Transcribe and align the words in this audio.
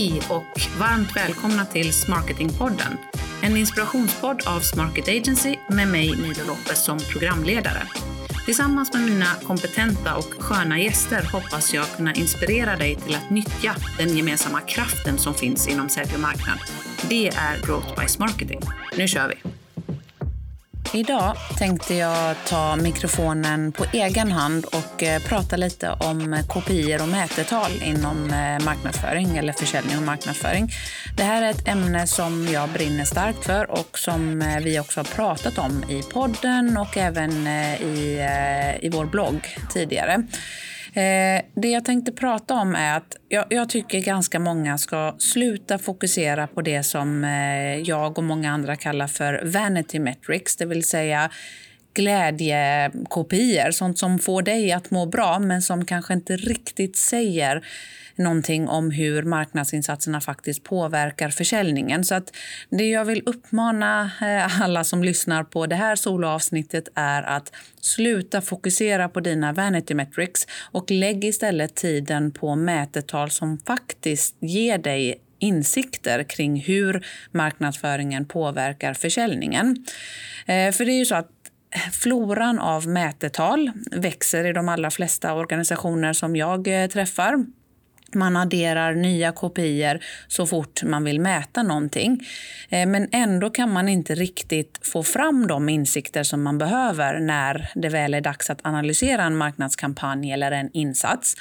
Hej 0.00 0.20
och 0.30 0.60
varmt 0.78 1.16
välkomna 1.16 1.64
till 1.64 1.92
Smarketingpodden. 1.92 2.98
En 3.42 3.56
inspirationspodd 3.56 4.42
av 4.46 4.60
Smarket 4.60 5.08
Agency 5.08 5.56
med 5.68 5.88
mig, 5.88 6.16
Milo 6.16 6.46
Lopez, 6.46 6.84
som 6.84 6.98
programledare. 6.98 7.82
Tillsammans 8.44 8.92
med 8.92 9.02
mina 9.02 9.26
kompetenta 9.46 10.16
och 10.16 10.34
sköna 10.38 10.80
gäster 10.80 11.22
hoppas 11.32 11.74
jag 11.74 11.86
kunna 11.96 12.14
inspirera 12.14 12.76
dig 12.76 12.96
till 12.96 13.14
att 13.14 13.30
nyttja 13.30 13.74
den 13.98 14.16
gemensamma 14.16 14.60
kraften 14.60 15.18
som 15.18 15.34
finns 15.34 15.68
inom 15.68 15.88
sälj 15.88 16.10
och 16.14 16.20
marknad. 16.20 16.58
Det 17.08 17.28
är 17.28 17.66
Growth 17.66 18.00
by 18.00 18.08
Smarketing. 18.08 18.60
Nu 18.96 19.08
kör 19.08 19.28
vi! 19.28 19.49
Idag 20.92 21.36
tänkte 21.58 21.94
jag 21.94 22.36
ta 22.48 22.76
mikrofonen 22.76 23.72
på 23.72 23.84
egen 23.92 24.32
hand 24.32 24.64
och 24.64 25.02
eh, 25.02 25.22
prata 25.22 25.56
lite 25.56 25.90
om 25.90 26.42
kopior 26.48 27.02
och 27.02 27.08
mätetal 27.08 27.70
inom 27.82 28.24
eh, 28.24 28.64
marknadsföring 28.64 29.36
eller 29.36 29.52
försäljning 29.52 29.96
och 29.96 30.02
marknadsföring. 30.02 30.70
Det 31.16 31.22
här 31.22 31.42
är 31.42 31.50
ett 31.50 31.68
ämne 31.68 32.06
som 32.06 32.48
jag 32.52 32.68
brinner 32.68 33.04
starkt 33.04 33.44
för 33.44 33.70
och 33.70 33.98
som 33.98 34.42
eh, 34.42 34.60
vi 34.64 34.80
också 34.80 35.00
har 35.00 35.04
pratat 35.04 35.58
om 35.58 35.84
i 35.90 36.02
podden 36.02 36.76
och 36.76 36.96
även 36.96 37.46
i, 37.46 38.28
i 38.80 38.88
vår 38.88 39.04
blogg 39.04 39.56
tidigare. 39.72 40.22
Eh, 40.92 41.42
det 41.54 41.68
jag 41.68 41.84
tänkte 41.84 42.12
prata 42.12 42.54
om 42.54 42.74
är 42.74 42.96
att 42.96 43.16
jag, 43.28 43.44
jag, 43.48 43.68
tycker 43.68 44.00
ganska 44.00 44.38
många 44.38 44.78
ska 44.78 45.14
sluta 45.18 45.78
fokusera 45.78 46.46
på 46.46 46.62
det 46.62 46.82
som 46.82 47.24
eh, 47.24 47.76
jag 47.76 48.18
och 48.18 48.24
många 48.24 48.52
andra 48.52 48.76
kallar 48.76 49.06
för 49.06 49.42
vanity 49.44 49.98
metrics, 49.98 50.56
det 50.56 50.66
vill 50.66 50.84
säga 50.84 51.30
glädjekopior, 51.94 53.70
sånt 53.70 53.98
som 53.98 54.18
får 54.18 54.42
dig 54.42 54.72
att 54.72 54.90
må 54.90 55.06
bra 55.06 55.38
men 55.38 55.62
som 55.62 55.84
kanske 55.84 56.14
inte 56.14 56.36
riktigt 56.36 56.96
säger 56.96 57.64
någonting 58.20 58.68
om 58.68 58.90
hur 58.90 59.22
marknadsinsatserna 59.22 60.20
faktiskt 60.20 60.64
påverkar 60.64 61.28
försäljningen. 61.28 62.04
Så 62.04 62.14
att 62.14 62.36
det 62.70 62.90
jag 62.90 63.04
vill 63.04 63.22
uppmana 63.26 64.10
eh, 64.20 64.62
alla 64.62 64.84
som 64.84 65.04
lyssnar 65.04 65.44
på 65.44 65.66
det 65.66 65.76
här 65.76 65.96
soloavsnittet 65.96 66.88
är 66.94 67.22
att 67.22 67.52
sluta 67.80 68.40
fokusera 68.40 69.08
på 69.08 69.20
dina 69.20 69.52
vanity 69.52 69.94
metrics 69.94 70.46
och 70.72 70.90
lägg 70.90 71.24
istället 71.24 71.74
tiden 71.74 72.32
på 72.32 72.56
mätetal 72.56 73.30
som 73.30 73.58
faktiskt 73.58 74.36
ger 74.40 74.78
dig 74.78 75.20
insikter 75.38 76.22
kring 76.22 76.60
hur 76.60 77.06
marknadsföringen 77.32 78.24
påverkar 78.24 78.94
försäljningen. 78.94 79.84
Eh, 80.46 80.72
för 80.72 80.84
det 80.84 80.92
är 80.92 80.98
ju 80.98 81.04
så 81.04 81.14
att 81.14 81.30
eh, 81.74 81.90
floran 81.92 82.58
av 82.58 82.88
mätetal 82.88 83.70
växer 83.90 84.46
i 84.46 84.52
de 84.52 84.68
allra 84.68 84.90
flesta 84.90 85.34
organisationer 85.34 86.12
som 86.12 86.36
jag 86.36 86.68
träffar. 86.92 87.44
Man 88.14 88.36
adderar 88.36 88.94
nya 88.94 89.32
kopior 89.32 90.00
så 90.28 90.46
fort 90.46 90.82
man 90.82 91.04
vill 91.04 91.20
mäta 91.20 91.62
någonting. 91.62 92.26
Eh, 92.68 92.86
men 92.86 93.08
ändå 93.12 93.50
kan 93.50 93.72
man 93.72 93.88
inte 93.88 94.14
riktigt 94.14 94.78
få 94.82 95.02
fram 95.02 95.46
de 95.46 95.68
insikter 95.68 96.22
som 96.22 96.42
man 96.42 96.58
behöver 96.58 97.20
när 97.20 97.70
det 97.74 97.88
väl 97.88 98.14
är 98.14 98.20
dags 98.20 98.50
att 98.50 98.66
analysera 98.66 99.22
en 99.22 99.36
marknadskampanj 99.36 100.32
eller 100.32 100.52
en 100.52 100.70
insats. 100.72 101.36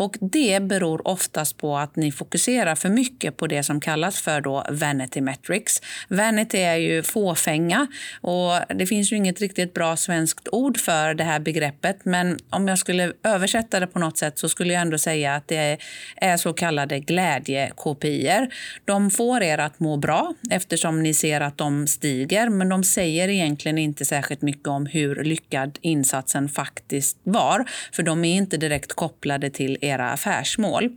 Och 0.00 0.16
Det 0.20 0.62
beror 0.62 1.08
oftast 1.08 1.56
på 1.56 1.76
att 1.76 1.96
ni 1.96 2.12
fokuserar 2.12 2.74
för 2.74 2.88
mycket 2.88 3.36
på 3.36 3.46
det 3.46 3.62
som 3.62 3.80
kallas 3.80 4.20
för 4.20 4.40
då 4.40 4.64
vanity 4.70 5.20
metrics. 5.20 5.82
Vanity 6.08 6.58
är 6.58 6.76
ju 6.76 7.02
fåfänga 7.02 7.86
och 8.20 8.52
det 8.68 8.86
finns 8.86 9.12
ju 9.12 9.16
inget 9.16 9.40
riktigt 9.40 9.74
bra 9.74 9.96
svenskt 9.96 10.48
ord 10.52 10.78
för 10.78 11.14
det 11.14 11.24
här 11.24 11.40
begreppet. 11.40 12.04
Men 12.04 12.38
om 12.50 12.68
jag 12.68 12.78
skulle 12.78 13.12
översätta 13.22 13.80
det 13.80 13.86
på 13.86 13.98
något 13.98 14.18
sätt 14.18 14.38
så 14.38 14.48
skulle 14.48 14.72
jag 14.72 14.82
ändå 14.82 14.98
säga 14.98 15.34
att 15.34 15.48
det 15.48 15.78
är 16.16 16.36
så 16.36 16.52
kallade 16.52 17.00
glädjekopior. 17.00 18.48
De 18.84 19.10
får 19.10 19.42
er 19.42 19.58
att 19.58 19.80
må 19.80 19.96
bra 19.96 20.34
eftersom 20.50 21.02
ni 21.02 21.14
ser 21.14 21.40
att 21.40 21.58
de 21.58 21.86
stiger 21.86 22.48
men 22.48 22.68
de 22.68 22.84
säger 22.84 23.28
egentligen 23.28 23.78
inte 23.78 24.04
särskilt 24.04 24.42
mycket 24.42 24.68
om 24.68 24.86
hur 24.86 25.24
lyckad 25.24 25.78
insatsen 25.80 26.48
faktiskt 26.48 27.18
var. 27.22 27.64
För 27.92 28.02
de 28.02 28.24
är 28.24 28.36
inte 28.36 28.56
direkt 28.56 28.92
kopplade 28.92 29.50
till 29.50 29.78
er 29.80 29.89
era 29.90 30.10
affärsmål. 30.10 30.88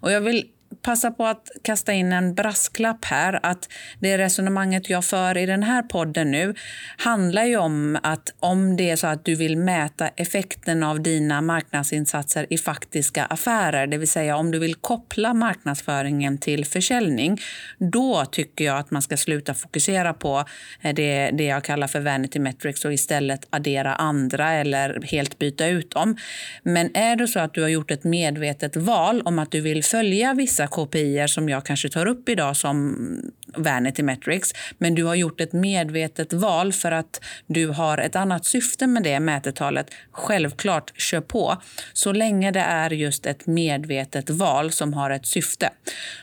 Och 0.00 0.12
jag 0.12 0.20
vill 0.20 0.46
passa 0.82 1.10
på 1.10 1.26
att 1.26 1.50
kasta 1.62 1.92
in 1.92 2.12
en 2.12 2.34
brasklapp 2.34 3.04
här. 3.04 3.40
att 3.42 3.68
Det 4.00 4.18
resonemanget 4.18 4.90
jag 4.90 5.04
för 5.04 5.38
i 5.38 5.46
den 5.46 5.62
här 5.62 5.82
podden 5.82 6.30
nu 6.30 6.54
handlar 6.96 7.44
ju 7.44 7.56
om 7.56 7.98
att 8.02 8.34
om 8.40 8.76
det 8.76 8.90
är 8.90 8.96
så 8.96 9.06
att 9.06 9.24
du 9.24 9.34
vill 9.34 9.56
mäta 9.56 10.08
effekten 10.08 10.82
av 10.82 11.02
dina 11.02 11.40
marknadsinsatser 11.40 12.46
i 12.50 12.58
faktiska 12.58 13.24
affärer, 13.24 13.86
det 13.86 13.98
vill 13.98 14.08
säga 14.08 14.36
om 14.36 14.50
du 14.50 14.58
vill 14.58 14.74
koppla 14.74 15.34
marknadsföringen 15.34 16.38
till 16.38 16.64
försäljning, 16.64 17.40
då 17.78 18.24
tycker 18.24 18.64
jag 18.64 18.78
att 18.78 18.90
man 18.90 19.02
ska 19.02 19.16
sluta 19.16 19.54
fokusera 19.54 20.14
på 20.14 20.44
eh, 20.82 20.94
det, 20.94 21.30
det 21.30 21.44
jag 21.44 21.64
kallar 21.64 21.86
för 21.86 22.00
vanity 22.00 22.38
metrics 22.38 22.84
och 22.84 22.92
istället 22.92 23.46
addera 23.50 23.94
andra 23.94 24.52
eller 24.52 25.02
helt 25.02 25.38
byta 25.38 25.66
ut 25.66 25.90
dem. 25.90 26.16
Men 26.62 26.96
är 26.96 27.16
det 27.16 27.28
så 27.28 27.40
att 27.40 27.54
du 27.54 27.62
har 27.62 27.68
gjort 27.68 27.90
ett 27.90 28.04
medvetet 28.04 28.76
val 28.76 29.22
om 29.24 29.38
att 29.38 29.50
du 29.50 29.60
vill 29.60 29.84
följa 29.84 30.34
vissa 30.34 30.57
vissa 30.58 30.66
KPI 30.66 31.28
som 31.28 31.48
jag 31.48 31.64
kanske 31.64 31.88
tar 31.88 32.06
upp 32.06 32.28
idag 32.28 32.56
som 32.56 32.96
vanity 33.56 34.02
metrics. 34.02 34.52
Men 34.78 34.94
du 34.94 35.04
har 35.04 35.14
gjort 35.14 35.40
ett 35.40 35.52
medvetet 35.52 36.32
val 36.32 36.72
för 36.72 36.92
att 36.92 37.20
du 37.46 37.68
har 37.68 37.98
ett 37.98 38.16
annat 38.16 38.44
syfte 38.44 38.86
med 38.86 39.02
det 39.02 39.20
mätetalet. 39.20 39.86
Självklart, 40.12 40.92
kör 41.00 41.20
på. 41.20 41.56
Så 41.92 42.12
länge 42.12 42.50
det 42.50 42.60
är 42.60 42.90
just 42.90 43.26
ett 43.26 43.46
medvetet 43.46 44.30
val 44.30 44.70
som 44.72 44.94
har 44.94 45.10
ett 45.10 45.26
syfte. 45.26 45.70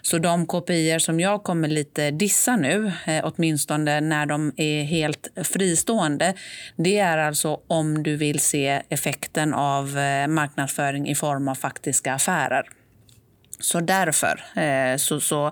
Så 0.02 0.18
de 0.18 0.46
KPI 0.46 1.00
som 1.00 1.20
jag 1.20 1.44
kommer 1.44 1.68
lite 1.68 2.12
dissa 2.12 2.56
nu, 2.56 2.92
eh, 3.06 3.24
åtminstone 3.24 4.02
när 4.02 4.26
de 4.26 4.52
är 4.58 4.84
helt 4.84 5.28
fristående, 5.44 6.34
det 6.76 7.00
är 7.00 7.18
alltså 7.18 7.60
om 7.68 8.04
du 8.04 8.18
vill 8.18 8.40
se 8.40 8.82
effekten 8.90 9.54
av 9.54 9.98
eh, 9.98 10.28
marknadsföring 10.28 11.08
i 11.08 11.16
form 11.16 11.48
av 11.48 11.56
faktiska 11.56 12.14
affärer. 12.14 12.66
Så 13.60 13.80
därför 13.80 14.44
eh, 14.56 14.98
så, 14.98 15.20
så 15.20 15.52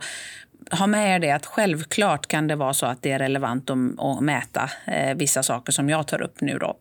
ha 0.72 0.88
med 0.88 1.16
er 1.16 1.20
det 1.20 1.32
att 1.32 1.46
självklart 1.46 2.28
kan 2.28 2.48
det 2.48 2.56
vara 2.56 2.74
så 2.74 2.86
att 2.86 3.02
det 3.02 3.12
är 3.12 3.20
relevant 3.20 3.70
att, 3.70 4.22
mäta 4.22 4.70
eh, 4.86 5.16
vissa 5.16 5.44
saker 5.44 5.72
som 5.72 5.90
jag 5.90 6.08
tar 6.08 6.22
upp 6.22 6.42
nu. 6.42 6.58
Då. 6.58 6.80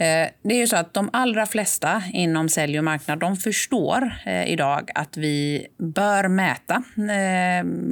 Eh, 0.00 0.28
det 0.42 0.54
är 0.54 0.58
ju 0.58 0.66
så 0.66 0.76
att 0.76 0.94
de 0.94 1.10
allra 1.12 1.46
flesta 1.46 2.02
inom 2.12 2.48
sälj 2.48 2.78
och 2.78 2.84
marknad 2.84 3.18
de 3.18 3.36
förstår 3.36 4.12
idag 4.46 4.90
att 4.94 5.16
vi 5.16 5.66
bör 5.78 6.28
mäta 6.28 6.82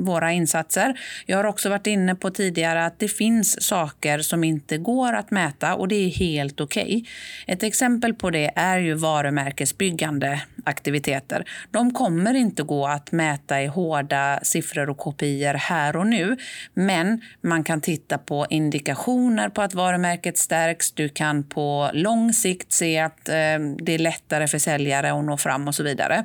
våra 0.05 0.33
insatser. 0.33 1.01
Jag 1.27 1.37
har 1.37 1.45
också 1.45 1.69
varit 1.69 1.87
inne 1.87 2.15
på 2.15 2.31
tidigare 2.31 2.87
att 2.87 2.99
det 2.99 3.09
finns 3.09 3.63
saker 3.63 4.19
som 4.19 4.45
inte 4.45 4.79
går 4.79 5.13
att 5.13 5.31
mäta 5.31 5.75
och 5.75 5.89
det 5.89 5.97
är 5.97 6.09
helt 6.09 6.61
okej. 6.61 6.83
Okay. 6.83 7.05
Ett 7.47 7.63
exempel 7.63 8.15
på 8.15 8.31
det 8.31 8.53
är 8.57 8.79
ju 8.79 8.95
varumärkesbyggande 8.95 10.41
aktiviteter. 10.67 11.45
De 11.71 11.93
kommer 11.93 12.35
inte 12.35 12.63
gå 12.63 12.87
att 12.87 13.13
mäta 13.13 13.63
i 13.63 13.67
hårda 13.67 14.41
siffror 14.43 14.91
och 14.91 14.99
kopior 14.99 15.55
här 15.55 15.97
och 15.97 16.07
nu. 16.07 16.37
Men 16.75 17.21
man 17.41 17.65
kan 17.65 17.81
titta 17.81 18.19
på 18.19 18.47
indikationer 18.51 19.49
på 19.49 19.63
att 19.63 19.75
varumärket 19.75 20.39
stärks. 20.39 20.93
Du 20.93 21.09
kan 21.09 21.45
på 21.45 21.91
lång 21.93 22.33
sikt 22.33 22.73
se 22.73 22.99
att 22.99 23.29
eh, 23.29 23.59
det 23.79 23.93
är 23.93 23.99
lättare 23.99 24.49
för 24.49 24.59
säljare 24.59 25.13
att 25.13 25.25
nå 25.25 25.37
fram 25.37 25.69
och 25.69 25.75
så 25.75 25.83
vidare. 25.83 26.25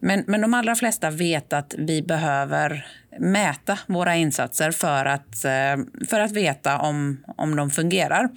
Men, 0.00 0.24
men 0.26 0.40
de 0.40 0.54
allra 0.54 0.74
flesta 0.74 1.10
vet 1.10 1.52
att 1.52 1.74
vi 1.78 2.02
behöver 2.02 2.86
mäta 3.18 3.78
våra 3.86 4.16
insatser 4.16 4.70
för 4.70 5.04
att, 5.04 5.44
eh, 5.44 6.06
för 6.10 6.20
att 6.20 6.32
veta 6.32 6.78
om, 6.78 7.24
om 7.36 7.56
de 7.56 7.70
fungerar. 7.70 8.28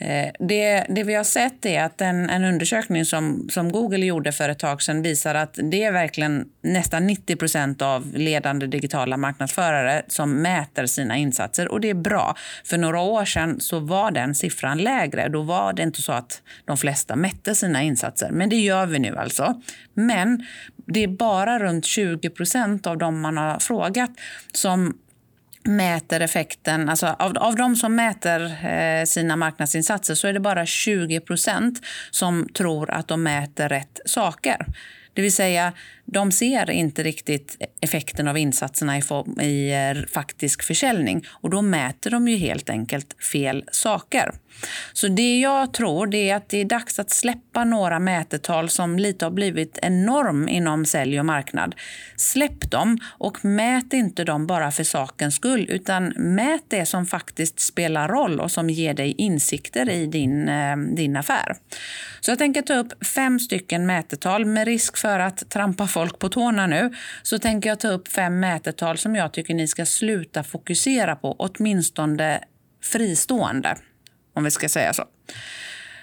Eh, 0.00 0.30
det, 0.38 0.86
det, 0.88 1.02
vi 1.02 1.14
har 1.14 1.24
sett 1.24 1.66
är 1.66 1.82
att 1.82 2.00
en, 2.00 2.30
en, 2.30 2.44
undersökning 2.44 3.04
som, 3.04 3.48
som 3.50 3.72
Google 3.72 4.06
gjorde 4.06 4.32
för 4.32 4.48
ett 4.48 4.58
tag 4.58 4.82
sedan 4.82 5.02
visar 5.02 5.34
att 5.34 5.58
det 5.62 5.84
är 5.84 5.92
verkligen 5.92 6.48
nästan 6.62 7.10
90% 7.10 7.82
av 7.82 8.12
ledande 8.14 8.66
digitala 8.66 9.16
marknadsförare 9.16 10.02
som 10.08 10.42
mäter 10.42 10.86
sina 10.86 11.16
insatser. 11.16 11.68
Och 11.68 11.80
det 11.80 11.90
är 11.90 11.94
bra. 11.94 12.36
För 12.64 12.78
några 12.78 13.00
år 13.00 13.24
sedan 13.24 13.60
så 13.60 13.78
var 13.80 14.10
den 14.10 14.34
siffran 14.34 14.78
lägre. 14.78 15.28
Då 15.28 15.42
var 15.42 15.72
det 15.72 15.82
inte 15.82 16.02
så 16.02 16.12
att 16.12 16.42
de 16.64 16.76
flesta 16.76 17.16
mätte 17.16 17.54
sina 17.54 17.82
insatser. 17.82 18.30
Men 18.30 18.48
det 18.48 18.56
gör 18.56 18.86
vi 18.86 18.98
nu 18.98 19.16
alltså. 19.16 19.62
Men 19.94 20.46
det 20.86 21.02
är 21.02 21.08
bara 21.08 21.58
runt 21.58 21.84
20% 21.84 22.86
av 22.86 22.98
dem 22.98 23.20
man 23.20 23.36
har 23.36 23.58
frågat 23.58 24.10
som 24.52 24.94
mäter 25.64 26.20
effekten, 26.20 26.88
alltså 26.88 27.06
av, 27.18 27.38
av 27.38 27.56
de 27.56 27.76
som 27.76 27.94
mäter 27.94 28.66
eh, 28.66 29.04
sina 29.04 29.36
marknadsinsatser 29.36 30.14
så 30.14 30.28
är 30.28 30.32
det 30.32 30.40
bara 30.40 30.64
20% 30.64 31.76
som 32.10 32.48
tror 32.54 32.90
att 32.90 33.08
de 33.08 33.22
mäter 33.22 33.68
rätt 33.68 34.00
saker. 34.04 34.66
Det 35.14 35.22
vill 35.22 35.32
säga, 35.32 35.72
de 36.12 36.32
ser 36.32 36.70
inte 36.70 37.02
riktigt 37.02 37.56
effekten 37.80 38.28
av 38.28 38.38
insatserna 38.38 38.98
i, 38.98 39.02
form, 39.02 39.40
i 39.40 39.70
eh, 39.72 40.06
faktisk 40.12 40.62
försäljning 40.62 41.26
och 41.30 41.50
då 41.50 41.62
mäter 41.62 42.10
de 42.10 42.28
ju 42.28 42.36
helt 42.36 42.70
enkelt 42.70 43.24
fel 43.32 43.64
saker. 43.72 44.32
Så 44.92 45.08
det 45.08 45.40
jag 45.40 45.72
tror 45.72 46.06
det 46.06 46.30
är 46.30 46.36
att 46.36 46.48
det 46.48 46.60
är 46.60 46.64
dags 46.64 46.98
att 46.98 47.10
släppa 47.10 47.64
några 47.64 47.98
mätetal 47.98 48.68
som 48.68 48.98
lite 48.98 49.24
har 49.24 49.30
blivit 49.30 49.78
en 49.82 50.06
norm 50.06 50.48
inom 50.48 50.84
sälj 50.84 51.20
och 51.20 51.26
marknad. 51.26 51.74
Släpp 52.16 52.70
dem 52.70 52.98
och 53.18 53.44
mät 53.44 53.92
inte 53.92 54.24
dem 54.24 54.46
bara 54.46 54.70
för 54.70 54.84
sakens 54.84 55.34
skull 55.34 55.66
utan 55.70 56.12
mät 56.16 56.64
det 56.68 56.86
som 56.86 57.06
faktiskt 57.06 57.60
spelar 57.60 58.08
roll 58.08 58.40
och 58.40 58.50
som 58.50 58.70
ger 58.70 58.94
dig 58.94 59.14
insikter 59.18 59.90
i 59.90 60.06
din, 60.06 60.48
eh, 60.48 60.76
din 60.76 61.16
affär. 61.16 61.56
Så 62.20 62.30
jag 62.30 62.38
tänker 62.38 62.62
ta 62.62 62.74
upp 62.74 63.06
fem 63.06 63.40
stycken 63.40 63.86
mätetal 63.86 64.44
med 64.44 64.64
risk 64.64 64.96
för 64.96 65.20
att 65.20 65.50
trampa 65.50 65.86
folk 65.98 66.18
på 66.18 66.28
tårna 66.28 66.66
nu. 66.66 66.90
Så 67.22 67.38
tänker 67.38 67.68
jag 67.68 67.80
ta 67.80 67.88
upp 67.88 68.08
fem 68.08 68.40
mätetal 68.40 68.98
som 68.98 69.14
jag 69.14 69.32
tycker 69.32 69.54
ni 69.54 69.68
ska 69.68 69.86
sluta 69.86 70.44
fokusera 70.44 71.16
på, 71.16 71.36
åtminstone 71.38 72.40
fristående 72.82 73.76
om 74.34 74.44
vi 74.44 74.50
ska 74.50 74.68
säga 74.68 74.92
så. 74.92 75.04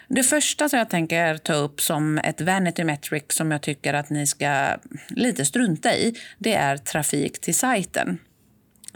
Det 0.07 0.23
första 0.23 0.69
som 0.69 0.79
jag 0.79 0.89
tänker 0.89 1.37
ta 1.37 1.53
upp 1.53 1.81
som 1.81 2.17
ett 2.17 2.41
vanity 2.41 2.83
metric 2.83 3.23
som 3.29 3.51
jag 3.51 3.61
tycker 3.61 3.93
att 3.93 4.09
ni 4.09 4.27
ska 4.27 4.75
lite 5.09 5.45
strunta 5.45 5.95
i, 5.95 6.15
det 6.37 6.53
är 6.53 6.77
trafik 6.77 7.41
till 7.41 7.55
sajten. 7.55 8.19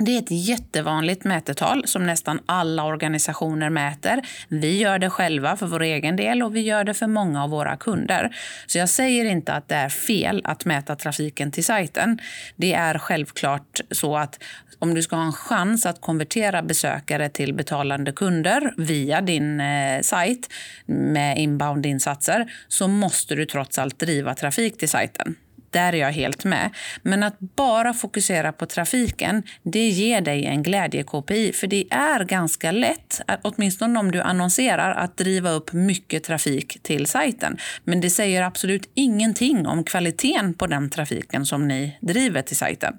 Det 0.02 0.16
är 0.16 0.20
ett 0.20 0.32
jättevanligt 0.32 1.24
mätetal 1.24 1.88
som 1.88 2.06
nästan 2.06 2.40
alla 2.46 2.84
organisationer 2.84 3.70
mäter. 3.70 4.22
Vi 4.48 4.78
gör 4.78 5.00
det 5.00 5.10
själva 5.10 5.58
för 5.58 5.68
vår 5.68 5.82
egen 5.82 6.16
del 6.16 6.44
och 6.44 6.56
vi 6.56 6.60
gör 6.60 6.84
det 6.84 6.94
för 6.94 7.08
många 7.08 7.44
av 7.44 7.50
våra 7.50 7.78
kunder. 7.78 8.36
Så 8.68 8.78
jag 8.78 8.90
säger 8.90 9.26
inte 9.26 9.54
att 9.54 9.68
det 9.68 9.76
är 9.76 9.90
fel 9.90 10.42
att 10.44 10.66
mäta 10.66 10.96
trafiken 10.96 11.52
till 11.52 11.66
sajten. 11.66 12.20
Det 12.56 12.74
är 12.74 12.98
självklart 12.98 13.82
så 13.92 14.18
att 14.18 14.44
om 14.80 14.94
du 14.94 15.02
ska 15.02 15.16
ha 15.16 15.24
en 15.24 15.34
chans 15.34 15.86
att 15.86 16.02
konvertera 16.02 16.62
besökare 16.62 17.30
till 17.30 17.54
betalande 17.54 18.12
kunder 18.12 18.74
via 18.78 19.22
din 19.22 19.60
eh, 19.60 20.02
sajt 20.02 20.50
med 20.86 21.38
inbound-insatser 21.38 22.52
så 22.68 22.88
måste 22.88 23.36
du 23.36 23.46
trots 23.46 23.80
allt 23.80 24.00
driva 24.00 24.36
trafik 24.36 24.78
till 24.78 24.90
sajten. 24.90 25.36
Där 25.72 25.94
är 25.94 25.98
jag 25.98 26.12
helt 26.12 26.44
med. 26.44 26.70
Men 27.02 27.24
att 27.24 27.40
bara 27.40 27.94
fokusera 27.94 28.52
på 28.52 28.66
trafiken, 28.66 29.44
det 29.64 29.88
ger 29.90 30.22
dig 30.22 30.46
en 30.46 30.64
glädje-KPI. 30.64 31.54
För 31.54 31.68
det 31.68 31.86
är 31.92 32.24
ganska 32.24 32.72
lätt, 32.72 33.22
åtminstone 33.42 34.00
om 34.00 34.12
du 34.12 34.22
annonserar, 34.22 34.92
att 34.92 35.18
driva 35.18 35.52
upp 35.52 35.74
mycket 35.74 36.24
trafik 36.24 36.84
till 36.84 37.06
sajten. 37.06 37.58
Men 37.84 38.02
det 38.02 38.10
säger 38.10 38.44
absolut 38.44 38.90
ingenting 38.94 39.68
om 39.68 39.84
kvaliteten 39.84 40.54
på 40.54 40.68
den 40.68 40.90
trafiken 40.90 41.46
som 41.46 41.68
ni 41.68 41.98
driver 42.02 42.42
till 42.42 42.58
sajten. 42.58 42.94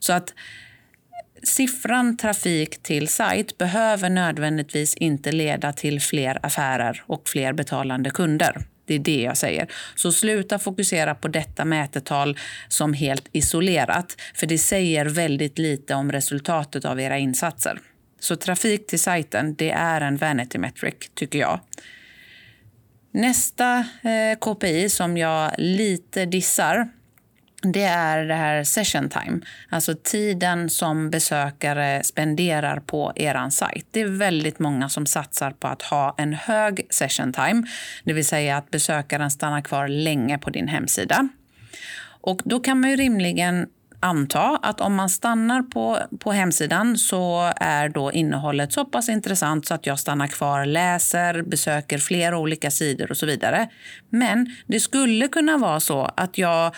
Så 0.00 0.12
att 0.12 0.34
siffran 1.42 2.16
trafik 2.16 2.82
till 2.82 3.08
sajt 3.08 3.58
behöver 3.58 4.10
nödvändigtvis 4.10 4.94
inte 4.94 5.32
leda 5.32 5.72
till 5.72 6.00
fler 6.00 6.38
affärer 6.42 7.02
och 7.06 7.28
fler 7.28 7.52
betalande 7.52 8.10
kunder. 8.10 8.66
Det 8.92 9.12
är 9.12 9.16
det 9.16 9.22
jag 9.22 9.36
säger. 9.36 9.66
Så 9.94 10.12
sluta 10.12 10.58
fokusera 10.58 11.14
på 11.14 11.28
detta 11.28 11.64
mätetal 11.64 12.38
som 12.68 12.94
helt 12.94 13.28
isolerat, 13.32 14.16
för 14.34 14.46
det 14.46 14.58
säger 14.58 15.06
väldigt 15.06 15.58
lite 15.58 15.94
om 15.94 16.12
resultatet 16.12 16.84
av 16.84 17.00
era 17.00 17.18
insatser. 17.18 17.78
Så 18.20 18.36
trafik 18.36 18.86
till 18.86 19.00
sajten, 19.00 19.54
det 19.54 19.70
är 19.70 20.00
en 20.00 20.16
vanity 20.16 20.58
metric, 20.58 20.94
tycker 21.14 21.38
jag. 21.38 21.60
Nästa 23.10 23.78
eh, 23.78 24.38
KPI 24.40 24.88
som 24.88 25.16
jag 25.16 25.52
lite 25.58 26.26
dissar 26.26 26.88
det 27.62 27.82
är 27.82 28.24
det 28.24 28.34
här 28.34 28.64
session 28.64 29.08
time, 29.08 29.40
alltså 29.68 29.94
tiden 29.94 30.70
som 30.70 31.10
besökare 31.10 32.02
spenderar 32.04 32.80
på 32.80 33.12
er 33.16 33.50
sajt. 33.50 33.86
Det 33.90 34.00
är 34.00 34.06
väldigt 34.06 34.58
många 34.58 34.88
som 34.88 35.06
satsar 35.06 35.50
på 35.50 35.68
att 35.68 35.82
ha 35.82 36.14
en 36.18 36.32
hög 36.32 36.86
session 36.90 37.32
time, 37.32 37.62
det 38.04 38.12
vill 38.12 38.26
säga 38.26 38.56
att 38.56 38.70
besökaren 38.70 39.30
stannar 39.30 39.60
kvar 39.60 39.88
länge 39.88 40.38
på 40.38 40.50
din 40.50 40.68
hemsida. 40.68 41.28
Och 42.20 42.40
då 42.44 42.60
kan 42.60 42.80
man 42.80 42.90
ju 42.90 42.96
rimligen 42.96 43.66
anta 44.02 44.58
att 44.62 44.80
om 44.80 44.94
man 44.94 45.08
stannar 45.10 45.62
på, 45.62 45.98
på 46.20 46.32
hemsidan 46.32 46.98
så 46.98 47.52
är 47.56 47.88
då 47.88 48.12
innehållet 48.12 48.72
så 48.72 48.84
pass 48.84 49.08
intressant 49.08 49.66
så 49.66 49.74
att 49.74 49.86
jag 49.86 49.98
stannar 49.98 50.26
kvar, 50.26 50.66
läser, 50.66 51.42
besöker 51.42 51.98
flera 51.98 52.38
olika 52.38 52.70
sidor 52.70 53.10
och 53.10 53.16
så 53.16 53.26
vidare. 53.26 53.68
Men 54.10 54.56
det 54.66 54.80
skulle 54.80 55.28
kunna 55.28 55.58
vara 55.58 55.80
så 55.80 56.10
att 56.16 56.38
jag 56.38 56.74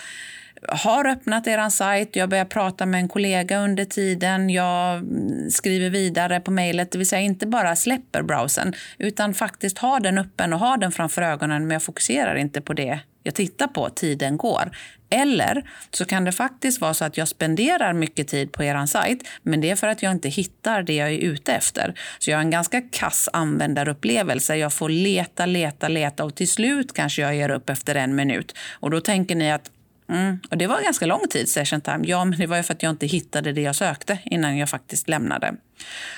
har 0.69 1.07
öppnat 1.07 1.47
er 1.47 1.69
sajt, 1.69 2.15
jag 2.15 2.29
börjar 2.29 2.45
prata 2.45 2.85
med 2.85 2.99
en 2.99 3.07
kollega 3.07 3.59
under 3.59 3.85
tiden, 3.85 4.49
jag 4.49 5.03
skriver 5.49 5.89
vidare 5.89 6.39
på 6.39 6.51
mejlet, 6.51 6.91
det 6.91 6.97
vill 6.97 7.07
säga 7.07 7.21
inte 7.21 7.47
bara 7.47 7.75
släpper 7.75 8.21
browsern 8.21 8.73
utan 8.97 9.33
faktiskt 9.33 9.77
har 9.77 9.99
den 9.99 10.17
öppen 10.17 10.53
och 10.53 10.59
har 10.59 10.77
den 10.77 10.91
framför 10.91 11.21
ögonen 11.21 11.67
men 11.67 11.71
jag 11.71 11.83
fokuserar 11.83 12.35
inte 12.35 12.61
på 12.61 12.73
det 12.73 12.99
jag 13.25 13.35
tittar 13.35 13.67
på, 13.67 13.89
tiden 13.89 14.37
går. 14.37 14.71
Eller 15.09 15.69
så 15.91 16.05
kan 16.05 16.25
det 16.25 16.31
faktiskt 16.31 16.81
vara 16.81 16.93
så 16.93 17.05
att 17.05 17.17
jag 17.17 17.27
spenderar 17.27 17.93
mycket 17.93 18.27
tid 18.27 18.51
på 18.51 18.63
er 18.63 18.85
sajt 18.85 19.27
men 19.43 19.61
det 19.61 19.69
är 19.69 19.75
för 19.75 19.87
att 19.87 20.03
jag 20.03 20.11
inte 20.11 20.29
hittar 20.29 20.83
det 20.83 20.95
jag 20.95 21.09
är 21.09 21.17
ute 21.17 21.53
efter. 21.53 21.93
Så 22.19 22.31
jag 22.31 22.37
har 22.37 22.41
en 22.41 22.49
ganska 22.49 22.81
kass 22.81 23.29
användarupplevelse. 23.33 24.55
Jag 24.55 24.73
får 24.73 24.89
leta, 24.89 25.45
leta, 25.45 25.87
leta 25.87 26.23
och 26.23 26.35
till 26.35 26.49
slut 26.49 26.93
kanske 26.93 27.21
jag 27.21 27.35
ger 27.35 27.49
upp 27.49 27.69
efter 27.69 27.95
en 27.95 28.15
minut. 28.15 28.57
Och 28.73 28.91
då 28.91 29.01
tänker 29.01 29.35
ni 29.35 29.51
att 29.51 29.71
Mm. 30.09 30.39
Och 30.49 30.57
det 30.57 30.67
var 30.67 30.81
ganska 30.81 31.05
lång 31.05 31.27
tid, 31.29 31.49
session 31.49 31.81
time. 31.81 32.03
Ja, 32.07 32.25
men 32.25 32.39
det 32.39 32.47
var 32.47 32.57
ju 32.57 32.63
för 32.63 32.73
att 32.73 32.83
jag 32.83 32.89
inte 32.89 33.05
hittade 33.05 33.51
det 33.51 33.61
jag 33.61 33.75
sökte 33.75 34.19
innan 34.25 34.57
jag 34.57 34.69
faktiskt 34.69 35.09
lämnade. 35.09 35.55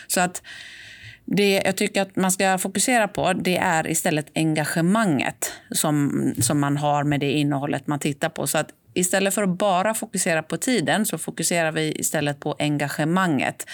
Så 0.07 0.19
att 0.19 0.42
det 1.25 1.62
jag 1.66 1.75
tycker 1.75 2.01
att 2.01 2.16
man 2.16 2.31
ska 2.31 2.57
fokusera 2.57 3.07
på 3.07 3.34
det 3.34 3.57
är 3.57 3.88
istället 3.88 4.31
engagemanget 4.36 5.54
som, 5.72 6.34
som 6.39 6.60
man 6.60 6.78
har 6.78 7.04
med 7.04 7.19
det 7.19 7.31
innehållet 7.31 7.88
man 7.88 8.00
tittar 8.00 8.30
på. 8.30 8.48
Så 8.48 8.57
att 8.57 8.69
istället 8.94 9.34
för 9.34 9.44
att 9.44 9.57
bara 9.57 9.94
fokusera 9.94 10.44
på 10.44 10.57
tiden 10.57 11.06
så 11.06 11.18
fokuserar 11.18 11.72
vi 11.72 12.00
istället 12.00 12.40
på 12.40 12.56
engagemanget. 12.60 13.66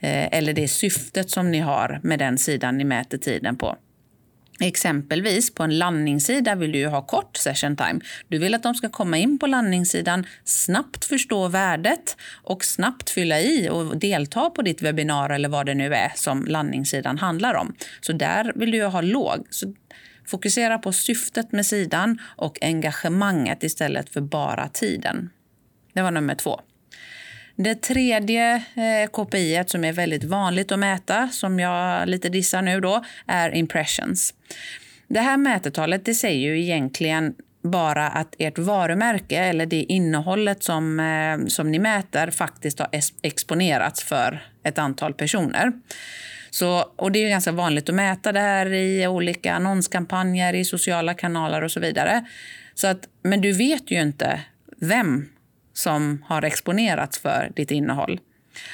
Eh, 0.00 0.38
eller 0.38 0.52
det 0.52 0.68
syftet 0.68 1.30
som 1.30 1.50
ni 1.50 1.58
har 1.58 2.00
med 2.02 2.18
den 2.18 2.38
sidan 2.38 2.78
ni 2.78 2.84
mäter 2.84 3.18
tiden 3.18 3.56
på. 3.56 3.76
Exempelvis 4.60 5.54
på 5.54 5.62
en 5.62 5.78
landningssida 5.78 6.54
vill 6.54 6.72
du 6.72 6.86
ha 6.86 7.02
kort 7.02 7.36
session 7.36 7.76
time. 7.76 8.00
Du 8.28 8.38
vill 8.38 8.54
att 8.54 8.62
de 8.62 8.74
ska 8.74 8.88
komma 8.88 9.18
in 9.18 9.38
på 9.38 9.46
landningssidan, 9.46 10.26
snabbt 10.44 11.04
förstå 11.04 11.48
värdet 11.48 12.16
och 12.42 12.64
snabbt 12.64 13.10
fylla 13.10 13.40
i 13.40 13.68
och 13.68 13.96
delta 13.96 14.50
på 14.50 14.62
ditt 14.62 14.82
webbinar 14.82 15.30
eller 15.30 15.48
vad 15.48 15.66
det 15.66 15.74
nu 15.74 15.94
är 15.94 16.12
som 16.14 16.44
landningssidan 16.44 17.18
handlar 17.18 17.54
om. 17.54 17.74
Så 18.00 18.12
där 18.12 18.52
vill 18.54 18.70
du 18.70 18.84
ha 18.84 19.00
låg. 19.00 19.46
Så 19.50 19.74
fokusera 20.26 20.78
på 20.78 20.92
syftet 20.92 21.52
med 21.52 21.66
sidan 21.66 22.18
och 22.36 22.62
engagemanget 22.62 23.62
istället 23.62 24.08
för 24.08 24.20
bara 24.20 24.68
tiden. 24.68 25.30
Det 25.92 26.02
var 26.02 26.10
nummer 26.10 26.34
två. 26.34 26.60
Det 27.56 27.74
tredje 27.74 28.54
eh, 28.54 29.10
KPI 29.12 29.64
som 29.66 29.84
är 29.84 29.92
väldigt 29.92 30.24
vanligt 30.24 30.72
att 30.72 30.78
mäta, 30.78 31.28
som 31.28 31.60
jag 31.60 32.08
lite 32.08 32.28
dissar 32.28 32.62
nu 32.62 32.80
då, 32.80 33.04
är 33.26 33.54
impressions. 33.54 34.34
Det 35.08 35.20
här 35.20 35.36
mätetalet 35.36 36.04
det 36.04 36.14
säger 36.14 36.48
ju 36.48 36.60
egentligen 36.60 37.34
bara 37.62 38.08
att 38.08 38.34
ert 38.38 38.58
varumärke 38.58 39.38
eller 39.38 39.66
det 39.66 39.82
innehållet 39.82 40.62
som, 40.62 41.00
eh, 41.00 41.46
som 41.46 41.70
ni 41.70 41.78
mäter 41.78 42.30
faktiskt 42.30 42.78
har 42.78 42.88
exponerats 43.22 44.02
för 44.02 44.46
ett 44.62 44.78
antal 44.78 45.14
personer. 45.14 45.72
Så, 46.50 46.92
och 46.96 47.12
det 47.12 47.24
är 47.24 47.28
ganska 47.28 47.52
vanligt 47.52 47.88
att 47.88 47.94
mäta 47.94 48.32
det 48.32 48.40
här 48.40 48.72
i 48.72 49.06
olika 49.06 49.54
annonskampanjer, 49.54 50.54
i 50.54 50.64
sociala 50.64 51.14
kanaler 51.14 51.62
och 51.64 51.72
så 51.72 51.80
vidare. 51.80 52.26
Så 52.74 52.86
att, 52.86 53.08
men 53.22 53.40
du 53.40 53.52
vet 53.52 53.90
ju 53.90 54.00
inte 54.00 54.40
vem 54.80 55.28
som 55.76 56.24
har 56.26 56.42
exponerats 56.42 57.18
för 57.18 57.52
ditt 57.56 57.70
innehåll. 57.70 58.20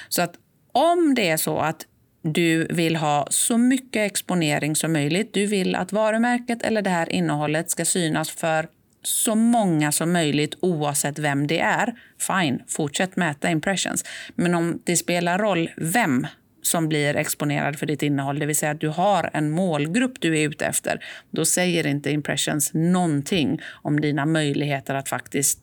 Så 0.09 0.23
att 0.23 0.35
om 0.73 1.15
det 1.15 1.29
är 1.29 1.37
så 1.37 1.59
att 1.59 1.87
du 2.23 2.67
vill 2.71 2.97
ha 2.97 3.27
så 3.31 3.59
mycket 3.59 4.11
exponering 4.11 4.77
som 4.77 4.93
möjligt, 4.93 5.35
du 5.35 5.47
vill 5.47 5.75
att 5.75 5.93
varumärket 5.93 6.63
eller 6.63 6.83
det 6.83 6.91
här 6.91 7.13
innehållet 7.13 7.71
ska 7.71 7.85
synas 7.85 8.31
för 8.31 8.69
så 9.03 9.35
många 9.35 9.93
som 9.93 10.13
möjligt 10.13 10.55
oavsett 10.61 11.19
vem 11.19 11.47
det 11.47 11.61
är, 11.61 11.95
fine, 12.19 12.63
fortsätt 12.69 13.17
mäta 13.17 13.51
impressions. 13.51 14.05
Men 14.35 14.55
om 14.55 14.81
det 14.85 14.97
spelar 14.97 15.39
roll 15.39 15.71
vem 15.77 16.27
som 16.63 16.89
blir 16.89 17.17
exponerad 17.17 17.79
för 17.79 17.87
ditt 17.87 18.03
innehåll, 18.03 18.39
det 18.39 18.47
vill 18.47 18.57
säga 18.57 18.73
att 18.73 18.81
du 18.81 18.89
har 18.89 19.31
en 19.33 19.51
målgrupp 19.51 20.21
du 20.21 20.39
är 20.39 20.49
ute 20.49 20.67
efter, 20.67 21.05
då 21.31 21.45
säger 21.45 21.87
inte 21.87 22.11
impressions 22.11 22.71
någonting 22.75 23.61
om 23.71 24.01
dina 24.01 24.27
möjligheter 24.27 24.95
att 24.95 25.09
faktiskt 25.09 25.59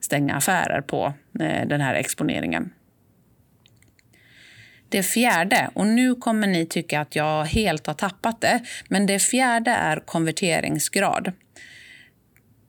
stänga 0.00 0.34
affärer 0.34 0.80
på 0.80 1.12
eh, 1.40 1.66
den 1.66 1.80
här 1.80 1.94
exponeringen. 1.94 2.72
Det 4.88 5.02
fjärde, 5.02 5.70
och 5.74 5.86
nu 5.86 6.14
kommer 6.14 6.46
ni 6.46 6.66
tycka 6.66 7.00
att 7.00 7.16
jag 7.16 7.44
helt 7.44 7.86
har 7.86 7.94
tappat 7.94 8.40
det, 8.40 8.60
men 8.88 9.06
det 9.06 9.18
fjärde 9.18 9.70
är 9.70 10.00
konverteringsgrad 10.00 11.32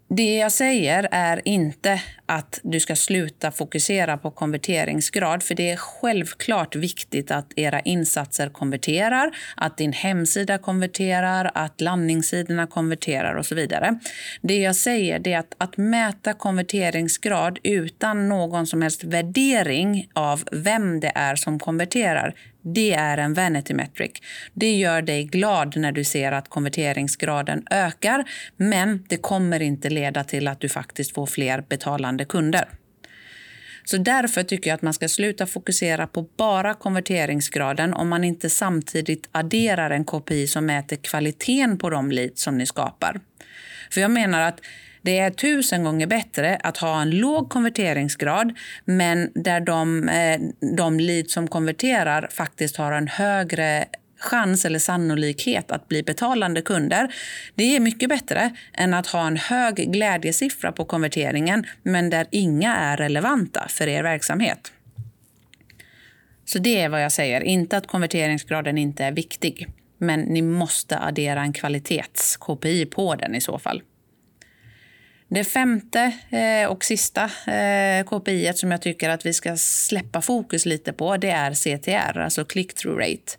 det 0.09 0.37
jag 0.37 0.51
säger 0.51 1.07
är 1.11 1.41
inte 1.47 2.01
att 2.25 2.59
du 2.63 2.79
ska 2.79 2.95
sluta 2.95 3.51
fokusera 3.51 4.17
på 4.17 4.31
konverteringsgrad. 4.31 5.43
För 5.43 5.55
det 5.55 5.69
är 5.69 5.77
självklart 5.77 6.75
viktigt 6.75 7.31
att 7.31 7.53
era 7.55 7.79
insatser 7.79 8.49
konverterar, 8.49 9.31
att 9.55 9.77
din 9.77 9.93
hemsida 9.93 10.57
konverterar, 10.57 11.51
att 11.53 11.81
landningssidorna 11.81 12.67
konverterar 12.67 13.35
och 13.35 13.45
så 13.45 13.55
vidare. 13.55 13.99
Det 14.41 14.57
jag 14.57 14.75
säger 14.75 15.27
är 15.27 15.39
att, 15.39 15.55
att 15.57 15.77
mäta 15.77 16.33
konverteringsgrad 16.33 17.59
utan 17.63 18.29
någon 18.29 18.67
som 18.67 18.81
helst 18.81 19.03
värdering 19.03 20.09
av 20.13 20.43
vem 20.51 20.99
det 20.99 21.11
är 21.15 21.35
som 21.35 21.59
konverterar, 21.59 22.33
det 22.61 22.93
är 22.93 23.17
en 23.17 23.33
vanity 23.33 23.73
metric. 23.73 24.11
Det 24.53 24.75
gör 24.75 25.01
dig 25.01 25.23
glad 25.23 25.77
när 25.77 25.91
du 25.91 26.03
ser 26.03 26.31
att 26.31 26.49
konverteringsgraden 26.49 27.63
ökar 27.71 28.23
men 28.57 29.05
det 29.09 29.17
kommer 29.17 29.61
inte 29.61 29.89
leda 29.89 30.23
till 30.23 30.47
att 30.47 30.59
du 30.59 30.69
faktiskt 30.69 31.13
får 31.13 31.25
fler 31.25 31.61
betalande 31.69 32.25
kunder. 32.25 32.67
Så 33.89 33.97
därför 33.97 34.43
tycker 34.43 34.69
jag 34.69 34.75
att 34.75 34.81
man 34.81 34.93
ska 34.93 35.09
sluta 35.09 35.45
fokusera 35.45 36.07
på 36.07 36.21
bara 36.37 36.73
konverteringsgraden 36.73 37.93
om 37.93 38.09
man 38.09 38.23
inte 38.23 38.49
samtidigt 38.49 39.29
adderar 39.31 39.89
en 39.89 40.05
KPI 40.05 40.47
som 40.47 40.65
mäter 40.65 40.95
kvaliteten 40.95 41.77
på 41.77 41.89
de 41.89 42.11
leads 42.11 42.41
som 42.43 42.57
ni 42.57 42.65
skapar. 42.65 43.19
För 43.91 44.01
jag 44.01 44.11
menar 44.11 44.41
att 44.41 44.61
det 45.01 45.19
är 45.19 45.31
tusen 45.31 45.83
gånger 45.83 46.07
bättre 46.07 46.59
att 46.63 46.77
ha 46.77 47.01
en 47.01 47.11
låg 47.11 47.49
konverteringsgrad 47.49 48.57
men 48.85 49.31
där 49.35 49.59
de, 49.59 50.09
eh, 50.09 50.39
de 50.77 50.99
leads 50.99 51.33
som 51.33 51.47
konverterar 51.47 52.27
faktiskt 52.31 52.77
har 52.77 52.91
en 52.91 53.07
högre 53.07 53.85
chans 54.19 54.65
eller 54.65 54.79
sannolikhet 54.79 55.71
att 55.71 55.87
bli 55.87 56.03
betalande 56.03 56.61
kunder. 56.61 57.13
Det 57.55 57.75
är 57.75 57.79
mycket 57.79 58.09
bättre 58.09 58.55
än 58.73 58.93
att 58.93 59.07
ha 59.07 59.27
en 59.27 59.37
hög 59.37 59.75
glädjesiffra 59.75 60.71
på 60.71 60.85
konverteringen 60.85 61.65
men 61.83 62.09
där 62.09 62.27
inga 62.31 62.75
är 62.75 62.97
relevanta 62.97 63.65
för 63.69 63.87
er 63.87 64.03
verksamhet. 64.03 64.71
Så 66.45 66.59
det 66.59 66.81
är 66.81 66.89
vad 66.89 67.03
jag 67.03 67.11
säger. 67.11 67.41
Inte 67.41 67.77
att 67.77 67.87
konverteringsgraden 67.87 68.77
inte 68.77 69.03
är 69.03 69.11
viktig. 69.11 69.67
Men 69.97 70.19
ni 70.19 70.41
måste 70.41 70.99
addera 70.99 71.41
en 71.41 71.53
kvalitets-KPI 71.53 72.85
på 72.85 73.15
den 73.15 73.35
i 73.35 73.41
så 73.41 73.59
fall. 73.59 73.81
Det 75.29 75.43
femte 75.43 76.13
eh, 76.29 76.71
och 76.71 76.83
sista 76.83 77.23
eh, 77.47 78.05
KPI 78.05 78.51
som 78.55 78.71
jag 78.71 78.81
tycker 78.81 79.09
att 79.09 79.25
vi 79.25 79.33
ska 79.33 79.57
släppa 79.57 80.21
fokus 80.21 80.65
lite 80.65 80.93
på 80.93 81.17
det 81.17 81.29
är 81.29 81.53
CTR, 81.53 82.19
alltså 82.19 82.41
click-through 82.41 82.97
rate. 82.97 83.37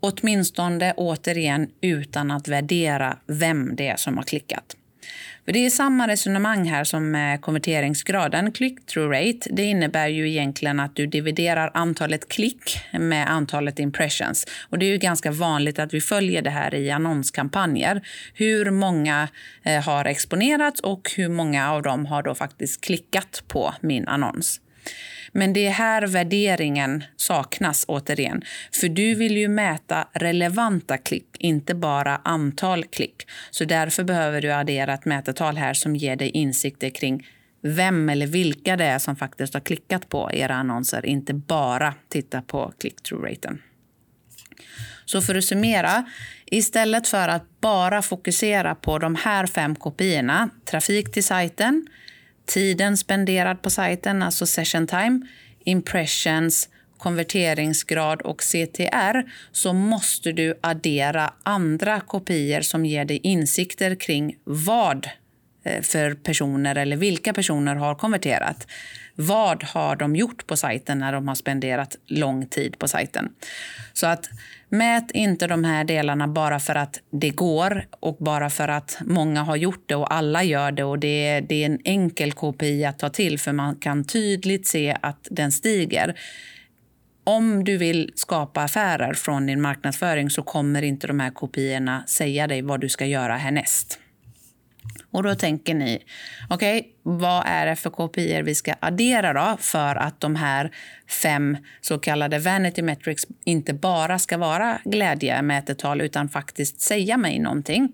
Åtminstone 0.00 0.92
återigen 0.96 1.70
utan 1.80 2.30
att 2.30 2.48
värdera 2.48 3.18
vem 3.26 3.76
det 3.76 3.88
är 3.88 3.96
som 3.96 4.16
har 4.16 4.24
klickat. 4.24 4.76
För 5.44 5.52
Det 5.52 5.66
är 5.66 5.70
samma 5.70 6.08
resonemang 6.08 6.68
här 6.68 6.84
som 6.84 7.10
med 7.10 7.40
konverteringsgraden. 7.40 8.52
Click-through 8.52 9.08
rate 9.08 9.50
det 9.50 9.62
innebär 9.62 10.08
ju 10.08 10.28
egentligen 10.28 10.80
att 10.80 10.96
du 10.96 11.06
dividerar 11.06 11.70
antalet 11.74 12.28
klick 12.28 12.78
med 12.92 13.30
antalet 13.30 13.78
impressions. 13.78 14.46
Och 14.70 14.78
Det 14.78 14.86
är 14.86 14.90
ju 14.90 14.98
ganska 14.98 15.30
vanligt 15.30 15.78
att 15.78 15.94
vi 15.94 16.00
följer 16.00 16.42
det 16.42 16.50
här 16.50 16.74
i 16.74 16.90
annonskampanjer. 16.90 18.06
Hur 18.34 18.70
många 18.70 19.28
eh, 19.62 19.82
har 19.82 20.04
exponerats 20.04 20.80
och 20.80 21.10
hur 21.16 21.28
många 21.28 21.70
av 21.70 21.82
dem 21.82 22.06
har 22.06 22.22
då 22.22 22.34
faktiskt 22.34 22.84
klickat 22.84 23.42
på 23.48 23.74
min 23.80 24.08
annons. 24.08 24.60
Men 25.32 25.52
det 25.52 25.66
är 25.66 25.70
här 25.70 26.06
värderingen 26.06 27.04
saknas 27.16 27.84
återigen. 27.88 28.42
För 28.72 28.88
du 28.88 29.14
vill 29.14 29.36
ju 29.36 29.48
mäta 29.48 30.08
relevanta 30.12 30.98
klick, 30.98 31.36
inte 31.38 31.74
bara 31.74 32.20
antal 32.24 32.84
klick. 32.84 33.22
Så 33.50 33.64
därför 33.64 34.04
behöver 34.04 34.42
du 34.42 34.52
addera 34.52 34.94
ett 34.94 35.04
mätetal 35.04 35.56
här 35.56 35.74
som 35.74 35.96
ger 35.96 36.16
dig 36.16 36.30
insikter 36.30 36.90
kring 36.90 37.26
vem 37.62 38.08
eller 38.08 38.26
vilka 38.26 38.76
det 38.76 38.84
är 38.84 38.98
som 38.98 39.16
faktiskt 39.16 39.54
har 39.54 39.60
klickat 39.60 40.08
på 40.08 40.30
era 40.32 40.54
annonser, 40.54 41.06
inte 41.06 41.34
bara 41.34 41.94
titta 42.08 42.42
på 42.42 42.72
click-through-raten. 42.78 43.58
Så 45.04 45.22
för 45.22 45.34
att 45.34 45.44
summera, 45.44 46.04
istället 46.46 47.08
för 47.08 47.28
att 47.28 47.60
bara 47.60 48.02
fokusera 48.02 48.74
på 48.74 48.98
de 48.98 49.14
här 49.14 49.46
fem 49.46 49.76
kopiorna, 49.76 50.50
trafik 50.64 51.12
till 51.12 51.24
sajten, 51.24 51.86
tiden 52.46 52.96
spenderad 52.96 53.62
på 53.62 53.70
sajten, 53.70 54.22
alltså 54.22 54.46
session 54.46 54.86
time, 54.86 55.20
impressions, 55.64 56.68
konverteringsgrad 56.98 58.22
och 58.22 58.42
CTR 58.42 59.22
så 59.52 59.72
måste 59.72 60.32
du 60.32 60.58
addera 60.60 61.32
andra 61.42 62.00
kopior 62.00 62.60
som 62.60 62.86
ger 62.86 63.04
dig 63.04 63.20
insikter 63.22 63.94
kring 63.94 64.36
vad. 64.44 65.08
Eh, 65.64 65.82
för 65.82 66.14
personer 66.14 66.74
eller 66.74 66.96
vilka 66.96 67.32
personer 67.32 67.74
har 67.74 67.94
konverterat. 67.94 68.66
Vad 69.14 69.62
har 69.62 69.96
de 69.96 70.16
gjort 70.16 70.46
på 70.46 70.56
sajten 70.56 70.98
när 70.98 71.12
de 71.12 71.28
har 71.28 71.34
spenderat 71.34 71.96
lång 72.06 72.46
tid 72.46 72.78
på 72.78 72.88
sajten? 72.88 73.28
Så 73.92 74.06
att 74.06 74.28
Mät 74.68 75.10
inte 75.10 75.46
de 75.46 75.64
här 75.64 75.84
delarna 75.84 76.28
bara 76.28 76.60
för 76.60 76.74
att 76.74 77.00
det 77.10 77.30
går 77.30 77.86
och 78.00 78.16
bara 78.20 78.50
för 78.50 78.68
att 78.68 78.98
många 79.04 79.42
har 79.42 79.56
gjort 79.56 79.84
det 79.86 79.94
och 79.94 80.14
alla 80.14 80.42
gör 80.42 80.72
det. 80.72 80.84
och 80.84 80.98
Det 80.98 81.28
är, 81.28 81.40
det 81.40 81.62
är 81.62 81.66
en 81.66 81.78
enkel 81.84 82.32
KPI 82.32 82.84
att 82.84 82.98
ta 82.98 83.08
till 83.08 83.38
för 83.38 83.52
man 83.52 83.76
kan 83.76 84.04
tydligt 84.04 84.66
se 84.66 84.96
att 85.00 85.28
den 85.30 85.52
stiger. 85.52 86.14
Om 87.24 87.64
du 87.64 87.76
vill 87.76 88.12
skapa 88.14 88.62
affärer 88.62 89.14
från 89.14 89.46
din 89.46 89.60
marknadsföring 89.60 90.30
så 90.30 90.42
kommer 90.42 90.82
inte 90.82 91.06
de 91.06 91.20
här 91.20 91.30
kopiorna 91.30 92.04
säga 92.06 92.46
dig 92.46 92.62
vad 92.62 92.80
du 92.80 92.88
ska 92.88 93.06
göra 93.06 93.36
härnäst. 93.36 93.98
Och 95.14 95.22
då 95.22 95.34
tänker 95.34 95.74
ni, 95.74 96.02
okej, 96.50 96.78
okay, 96.80 96.90
vad 97.02 97.42
är 97.46 97.66
det 97.66 97.76
för 97.76 97.90
KPI 97.90 98.42
vi 98.42 98.54
ska 98.54 98.74
addera 98.80 99.32
då 99.32 99.56
för 99.60 99.96
att 99.96 100.20
de 100.20 100.36
här 100.36 100.70
fem 101.22 101.56
så 101.80 101.98
kallade 101.98 102.38
vanity 102.38 102.82
metrics 102.82 103.26
inte 103.44 103.74
bara 103.74 104.18
ska 104.18 104.38
vara 104.38 104.78
glädjemätetal 104.84 106.00
utan 106.00 106.28
faktiskt 106.28 106.80
säga 106.80 107.16
mig 107.16 107.38
någonting? 107.38 107.92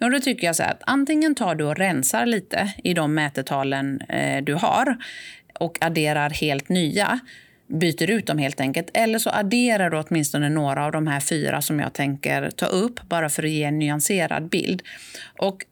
Och 0.00 0.10
då 0.10 0.20
tycker 0.20 0.46
jag 0.46 0.56
så 0.56 0.62
att 0.62 0.82
antingen 0.86 1.34
tar 1.34 1.54
du 1.54 1.64
och 1.64 1.76
rensar 1.76 2.26
lite 2.26 2.72
i 2.84 2.94
de 2.94 3.14
mätetalen 3.14 4.00
eh, 4.00 4.44
du 4.44 4.54
har 4.54 4.96
och 5.54 5.78
adderar 5.80 6.30
helt 6.30 6.68
nya 6.68 7.20
byter 7.66 8.10
ut 8.10 8.26
dem 8.26 8.38
helt 8.38 8.60
enkelt. 8.60 8.90
Eller 8.94 9.18
så 9.18 9.30
adderar 9.30 9.90
du 9.90 9.96
åtminstone 9.96 10.48
några 10.48 10.84
av 10.84 10.92
de 10.92 11.06
här 11.06 11.20
fyra 11.20 11.62
som 11.62 11.80
jag 11.80 11.92
tänker 11.92 12.50
ta 12.50 12.66
upp 12.66 13.00
bara 13.08 13.28
för 13.28 13.42
att 13.42 13.50
ge 13.50 13.64
en 13.64 13.78
nyanserad 13.78 14.48
bild. 14.48 14.82
Och 15.38 15.64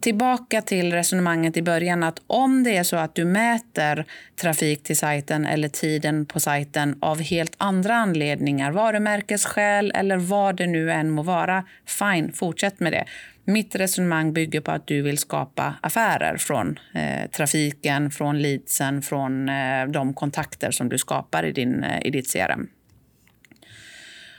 tillbaka 0.00 0.62
till 0.62 0.92
resonemanget 0.92 1.56
i 1.56 1.62
början 1.62 2.02
att 2.02 2.20
om 2.26 2.64
det 2.64 2.76
är 2.76 2.82
så 2.82 2.96
att 2.96 3.14
du 3.14 3.24
mäter 3.24 4.04
trafik 4.40 4.82
till 4.82 4.96
sajten 4.96 5.46
eller 5.46 5.68
tiden 5.68 6.26
på 6.26 6.40
sajten 6.40 6.96
av 7.00 7.20
helt 7.20 7.54
andra 7.58 7.94
anledningar, 7.94 8.72
varumärkesskäl 8.72 9.92
eller 9.94 10.16
vad 10.16 10.56
det 10.56 10.66
nu 10.66 10.92
än 10.92 11.10
må 11.10 11.22
vara, 11.22 11.64
fine, 11.86 12.32
fortsätt 12.32 12.80
med 12.80 12.92
det. 12.92 13.04
Mitt 13.44 13.74
resonemang 13.74 14.32
bygger 14.32 14.60
på 14.60 14.70
att 14.70 14.86
du 14.86 15.02
vill 15.02 15.18
skapa 15.18 15.74
affärer 15.80 16.36
från 16.36 16.78
eh, 16.94 17.30
trafiken, 17.30 18.10
från 18.10 18.42
leadsen, 18.42 19.02
från 19.02 19.48
eh, 19.48 19.86
de 19.86 20.14
kontakter 20.14 20.70
som 20.70 20.88
du 20.88 20.98
skapar 20.98 21.44
i, 21.44 21.52
din, 21.52 21.84
eh, 21.84 22.06
i 22.06 22.10
ditt 22.10 22.32
CRM. 22.32 22.68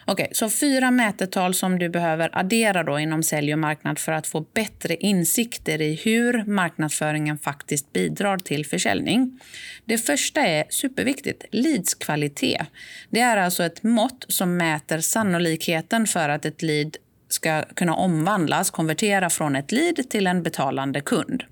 Okej, 0.07 0.29
så 0.31 0.49
fyra 0.49 0.91
mätetal 0.91 1.53
som 1.53 1.79
du 1.79 1.89
behöver 1.89 2.29
addera 2.39 2.83
då 2.83 2.99
inom 2.99 3.23
sälj 3.23 3.53
och 3.53 3.59
marknad 3.59 3.99
för 3.99 4.11
att 4.11 4.27
få 4.27 4.45
bättre 4.53 4.95
insikter 4.95 5.81
i 5.81 5.95
hur 5.95 6.45
marknadsföringen 6.45 7.37
faktiskt 7.37 7.93
bidrar 7.93 8.37
till 8.37 8.65
försäljning. 8.65 9.39
Det 9.85 9.97
första 9.97 10.41
är 10.41 10.65
superviktigt, 10.69 11.45
leadskvalitet. 11.51 12.67
Det 13.09 13.19
är 13.19 13.37
alltså 13.37 13.63
ett 13.63 13.83
mått 13.83 14.25
som 14.27 14.57
mäter 14.57 14.99
sannolikheten 14.99 16.07
för 16.07 16.29
att 16.29 16.45
ett 16.45 16.61
lead 16.61 16.97
ska 17.29 17.61
kunna 17.61 17.95
omvandlas, 17.95 18.71
konvertera 18.71 19.29
från 19.29 19.55
ett 19.55 19.71
lead 19.71 20.09
till 20.09 20.27
en 20.27 20.43
betalande 20.43 21.01
kund. 21.01 21.43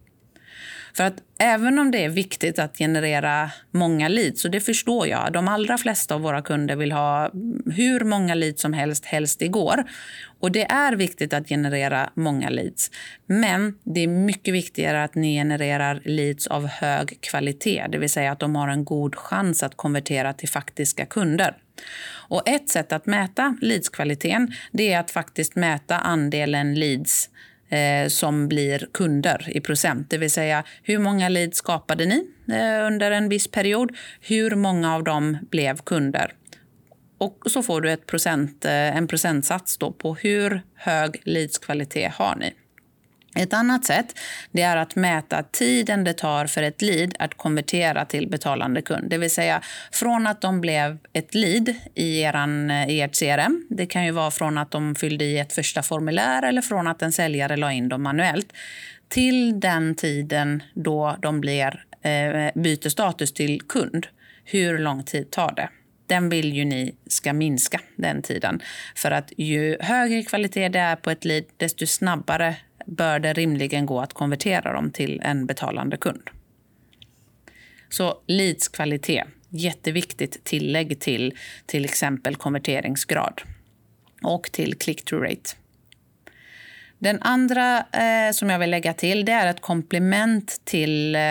För 0.97 1.03
att 1.03 1.15
även 1.39 1.79
om 1.79 1.91
det 1.91 2.03
är 2.03 2.09
viktigt 2.09 2.59
att 2.59 2.77
generera 2.77 3.51
många 3.71 4.07
leads, 4.07 4.45
och 4.45 4.51
det 4.51 4.59
förstår 4.59 5.07
jag, 5.07 5.33
de 5.33 5.47
allra 5.47 5.77
flesta 5.77 6.15
av 6.15 6.21
våra 6.21 6.41
kunder 6.41 6.75
vill 6.75 6.91
ha 6.91 7.31
hur 7.65 7.99
många 7.99 8.35
leads 8.35 8.61
som 8.61 8.73
helst, 8.73 9.05
helst 9.05 9.41
igår. 9.41 9.83
Och 10.39 10.51
det 10.51 10.71
är 10.71 10.95
viktigt 10.95 11.33
att 11.33 11.47
generera 11.47 12.09
många 12.13 12.49
leads. 12.49 12.91
Men 13.25 13.77
det 13.83 13.99
är 13.99 14.07
mycket 14.07 14.53
viktigare 14.53 15.03
att 15.03 15.15
ni 15.15 15.35
genererar 15.35 16.01
leads 16.05 16.47
av 16.47 16.67
hög 16.67 17.21
kvalitet, 17.21 17.87
det 17.89 17.97
vill 17.97 18.09
säga 18.09 18.31
att 18.31 18.39
de 18.39 18.55
har 18.55 18.67
en 18.67 18.85
god 18.85 19.15
chans 19.15 19.63
att 19.63 19.77
konvertera 19.77 20.33
till 20.33 20.49
faktiska 20.49 21.05
kunder. 21.05 21.57
Och 22.27 22.49
ett 22.49 22.69
sätt 22.69 22.91
att 22.91 23.05
mäta 23.05 23.57
leadskvaliteten 23.61 24.53
det 24.71 24.93
är 24.93 24.99
att 24.99 25.11
faktiskt 25.11 25.55
mäta 25.55 25.97
andelen 25.97 26.75
leads 26.75 27.29
eh, 27.73 28.07
som 28.07 28.47
blir 28.47 28.87
kunder 28.93 29.49
i 29.57 29.59
procent. 29.59 30.09
Det 30.09 30.17
vill 30.17 30.31
säga 30.31 30.63
hur 30.83 30.99
många 30.99 31.29
leads 31.29 31.57
skapade 31.57 32.05
ni 32.05 32.27
eh, 32.49 32.87
under 32.87 33.11
en 33.11 33.29
viss 33.29 33.47
period? 33.47 33.91
Hur 34.21 34.55
många 34.55 34.95
av 34.95 35.03
dem 35.03 35.37
blev 35.51 35.77
kunder? 35.77 36.33
Och 37.17 37.43
så 37.45 37.63
får 37.63 37.81
du 37.81 37.91
ett 37.91 38.07
procent, 38.07 38.65
eh, 38.65 38.97
en 38.97 39.07
procentsats 39.07 39.77
då 39.77 39.91
på 39.91 40.15
hur 40.15 40.61
hög 40.75 41.21
leadskvalitet 41.23 42.11
har 42.13 42.35
ni. 42.35 42.53
Ett 43.35 43.53
annat 43.53 43.85
sätt 43.85 44.19
det 44.51 44.61
är 44.61 44.77
att 44.77 44.95
mäta 44.95 45.43
tiden 45.43 46.03
det 46.03 46.13
tar 46.13 46.47
för 46.47 46.63
ett 46.63 46.81
lead 46.81 47.15
att 47.19 47.33
konvertera 47.33 48.05
till 48.05 48.29
betalande 48.29 48.81
kund. 48.81 49.09
Det 49.09 49.17
vill 49.17 49.31
säga 49.31 49.61
från 49.91 50.27
att 50.27 50.41
de 50.41 50.61
blev 50.61 50.97
ett 51.13 51.35
lead 51.35 51.75
i, 51.95 52.21
eran, 52.21 52.71
eh, 52.71 52.89
i 52.89 53.01
ert 53.01 53.19
CRM. 53.19 53.67
Det 53.69 53.85
kan 53.85 54.05
ju 54.05 54.11
vara 54.11 54.31
från 54.31 54.57
att 54.57 54.71
de 54.71 54.95
fyllde 54.95 55.25
i 55.25 55.39
ett 55.39 55.53
första 55.53 55.83
formulär 55.83 56.43
eller 56.43 56.61
från 56.61 56.87
att 56.87 57.01
en 57.01 57.11
säljare 57.11 57.57
la 57.57 57.71
in 57.71 57.89
dem 57.89 58.03
manuellt. 58.03 58.53
Till 59.09 59.59
den 59.59 59.95
tiden 59.95 60.63
då 60.73 61.17
de 61.21 61.41
blir, 61.41 61.85
eh, 62.01 62.61
byter 62.61 62.89
status 62.89 63.33
till 63.33 63.61
kund. 63.61 64.07
Hur 64.45 64.79
lång 64.79 65.03
tid 65.03 65.31
tar 65.31 65.53
det? 65.55 65.69
den 66.07 66.29
vill 66.29 66.53
ju 66.53 66.65
ni 66.65 66.95
ska 67.07 67.33
minska 67.33 67.79
den 67.95 68.21
tiden. 68.21 68.61
För 68.95 69.11
att 69.11 69.31
ju 69.37 69.77
högre 69.79 70.23
kvalitet 70.23 70.69
det 70.69 70.79
är 70.79 70.95
på 70.95 71.11
ett 71.11 71.25
lead, 71.25 71.43
desto 71.57 71.87
snabbare 71.87 72.55
bör 72.85 73.19
det 73.19 73.33
rimligen 73.33 73.85
gå 73.85 73.99
att 73.99 74.13
konvertera 74.13 74.73
dem 74.73 74.91
till 74.91 75.21
en 75.23 75.45
betalande 75.45 75.97
kund. 75.97 76.29
Så 77.89 78.21
leads 78.27 78.67
kvalitet, 78.67 79.23
jätteviktigt 79.49 80.43
tillägg 80.43 80.99
till 80.99 81.37
till 81.65 81.85
exempel 81.85 82.35
konverteringsgrad 82.35 83.41
och 84.23 84.51
till 84.51 84.73
click-through 84.73 85.21
rate. 85.21 85.62
Den 87.03 87.21
andra 87.21 87.77
eh, 87.77 88.31
som 88.31 88.49
jag 88.49 88.59
vill 88.59 88.69
lägga 88.69 88.93
till 88.93 89.25
det 89.25 89.31
är 89.31 89.47
ett 89.47 89.61
komplement 89.61 90.61
till 90.63 91.15
eh, 91.15 91.21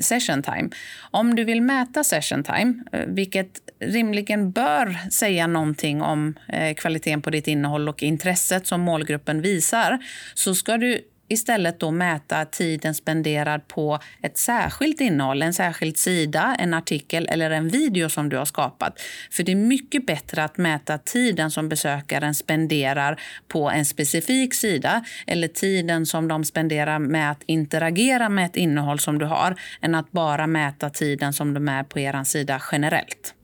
session 0.00 0.42
time. 0.42 0.68
Om 1.10 1.34
du 1.34 1.44
vill 1.44 1.62
mäta 1.62 2.04
session 2.04 2.44
time, 2.44 2.74
eh, 2.92 3.00
vilket 3.06 3.50
rimligen 3.80 4.50
bör 4.52 5.10
säga 5.10 5.46
någonting 5.46 6.02
om 6.02 6.34
eh, 6.48 6.74
kvaliteten 6.74 7.22
på 7.22 7.30
ditt 7.30 7.48
innehåll 7.48 7.88
och 7.88 8.02
intresset 8.02 8.66
som 8.66 8.80
målgruppen 8.80 9.42
visar, 9.42 9.98
så 10.34 10.54
ska 10.54 10.76
du 10.76 11.00
istället 11.30 11.80
då 11.80 11.90
mäta 11.90 12.44
tiden 12.44 12.94
spenderad 12.94 13.68
på 13.68 13.98
ett 14.22 14.38
särskilt 14.38 15.00
innehåll, 15.00 15.42
en 15.42 15.54
särskild 15.54 15.96
sida, 15.96 16.56
en 16.58 16.74
artikel 16.74 17.28
eller 17.30 17.50
en 17.50 17.68
video 17.68 18.08
som 18.08 18.28
du 18.28 18.36
har 18.36 18.44
skapat. 18.44 19.00
För 19.30 19.42
det 19.42 19.52
är 19.52 19.56
mycket 19.56 20.06
bättre 20.06 20.44
att 20.44 20.58
mäta 20.58 20.98
tiden 20.98 21.50
som 21.50 21.68
besökaren 21.68 22.34
spenderar 22.34 23.20
på 23.48 23.70
en 23.70 23.84
specifik 23.84 24.54
sida 24.54 25.04
eller 25.26 25.48
tiden 25.48 26.06
som 26.06 26.28
de 26.28 26.44
spenderar 26.44 26.98
med 26.98 27.30
att 27.30 27.42
interagera 27.46 28.28
med 28.28 28.46
ett 28.46 28.56
innehåll 28.56 28.98
som 28.98 29.18
du 29.18 29.26
har 29.26 29.60
än 29.80 29.94
att 29.94 30.12
bara 30.12 30.46
mäta 30.46 30.90
tiden 30.90 31.32
som 31.32 31.54
de 31.54 31.68
är 31.68 31.82
på 31.82 31.98
er 31.98 32.24
sida 32.24 32.62
generellt. 32.72 33.34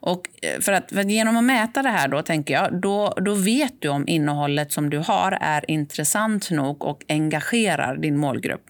Och 0.00 0.28
eh, 0.42 0.60
för 0.60 0.72
att, 0.72 0.90
för 0.90 1.02
genom 1.02 1.36
att 1.36 1.44
mäta 1.44 1.82
det 1.82 1.88
här 1.88 2.08
då, 2.08 2.22
tänker 2.22 2.54
jag, 2.54 2.80
då, 2.80 3.14
då 3.16 3.34
vet 3.34 3.74
du 3.78 3.88
om 3.88 4.08
innehållet 4.08 4.72
som 4.72 4.90
du 4.90 4.98
har 4.98 5.38
är 5.40 5.70
intressant 5.70 6.50
nog 6.50 6.84
och 6.84 7.04
engagerar 7.08 7.96
din 7.96 8.16
målgrupp. 8.16 8.64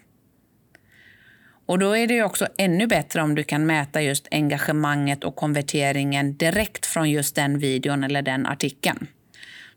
Och 1.67 1.79
då 1.79 1.97
är 1.97 2.07
det 2.07 2.23
också 2.23 2.47
ännu 2.59 2.87
bättre 2.87 3.23
om 3.23 3.35
du 3.35 3.45
kan 3.45 3.67
mäta 3.67 4.03
just 4.03 4.29
engagemanget 4.31 5.25
och 5.25 5.37
konverteringen 5.37 6.37
direkt 6.37 6.87
från 6.87 7.11
just 7.11 7.35
den 7.35 7.59
videon 7.59 8.05
eller 8.05 8.23
den 8.23 8.47
artikeln. 8.47 9.07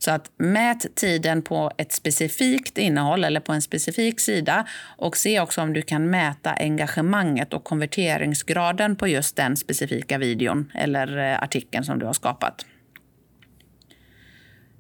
Så 0.04 0.12
att 0.12 0.32
mät 0.38 0.96
tiden 0.96 1.42
på 1.42 1.72
ett 1.78 1.92
specifikt 1.92 2.78
innehåll 2.78 3.24
eller 3.24 3.40
på 3.40 3.54
en 3.54 3.62
specifik 3.62 4.20
sida 4.20 4.68
och 4.98 5.18
se 5.18 5.40
också 5.40 5.62
om 5.62 5.74
du 5.74 5.82
kan 5.82 6.10
mäta 6.10 6.54
engagemanget 6.54 7.54
och 7.54 7.64
konverteringsgraden 7.64 8.96
på 8.96 9.08
just 9.08 9.36
den 9.36 9.58
specifika 9.58 10.18
videon 10.18 10.72
eller 10.76 11.18
eh, 11.18 11.44
artikeln 11.44 11.84
som 11.84 12.00
du 12.00 12.06
har 12.06 12.14
skapat. 12.14 12.66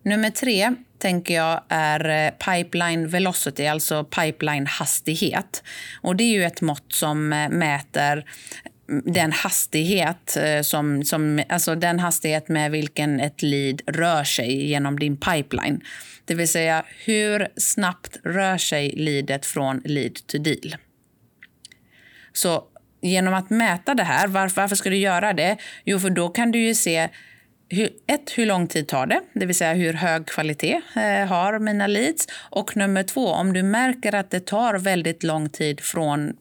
Nummer 0.03 0.29
tre 0.29 0.75
tänker 0.97 1.33
jag 1.33 1.61
är 1.69 2.09
eh, 2.09 2.31
pipeline 2.31 3.07
velocity, 3.07 3.67
alltså 3.67 4.03
pipeline 4.03 4.67
hastighet. 4.67 5.63
Och 6.01 6.15
det 6.15 6.23
är 6.23 6.33
ju 6.33 6.43
ett 6.43 6.61
mått 6.61 6.93
som 6.93 7.33
eh, 7.33 7.49
mäter 7.49 8.25
den 8.91 9.31
hastighet 9.31 10.37
eh, 10.37 10.61
som, 10.61 11.03
som, 11.03 11.43
alltså 11.49 11.75
den 11.75 11.99
hastighet 11.99 12.49
med 12.49 12.71
vilken 12.71 13.19
ett 13.19 13.41
lead 13.41 13.81
rör 13.87 14.23
sig 14.23 14.65
genom 14.65 14.99
din 14.99 15.17
pipeline. 15.17 15.81
Det 16.25 16.35
vill 16.35 16.47
säga 16.47 16.83
hur 17.05 17.47
snabbt 17.57 18.19
rör 18.23 18.57
sig 18.57 18.89
leadet 18.89 19.45
från 19.45 19.81
lead 19.85 20.27
to 20.27 20.37
deal. 20.37 20.75
Så 22.33 22.63
genom 23.01 23.33
att 23.33 23.49
mäta 23.49 23.93
det 23.93 24.03
här, 24.03 24.27
varför, 24.27 24.61
varför 24.61 24.75
ska 24.75 24.89
du 24.89 24.97
göra 24.97 25.33
det? 25.33 25.57
Jo, 25.85 25.99
för 25.99 26.09
då 26.09 26.29
kan 26.29 26.51
du 26.51 26.59
ju 26.59 26.75
se 26.75 27.09
hur, 27.69 27.89
ett, 28.07 28.37
hur 28.37 28.45
lång 28.45 28.67
tid 28.67 28.87
tar 28.87 29.05
det? 29.05 29.21
Det 29.33 29.45
vill 29.45 29.55
säga 29.55 29.73
hur 29.73 29.93
hög 29.93 30.25
kvalitet 30.25 30.81
eh, 30.95 31.27
har 31.27 31.59
mina 31.59 31.87
leads? 31.87 32.27
Och 32.49 32.77
nummer 32.77 33.03
två, 33.03 33.27
om 33.27 33.53
du 33.53 33.63
märker 33.63 34.15
att 34.15 34.29
det 34.29 34.39
tar 34.39 34.73
väldigt 34.73 35.23
lång 35.23 35.49
tid 35.49 35.79
från 35.79 36.33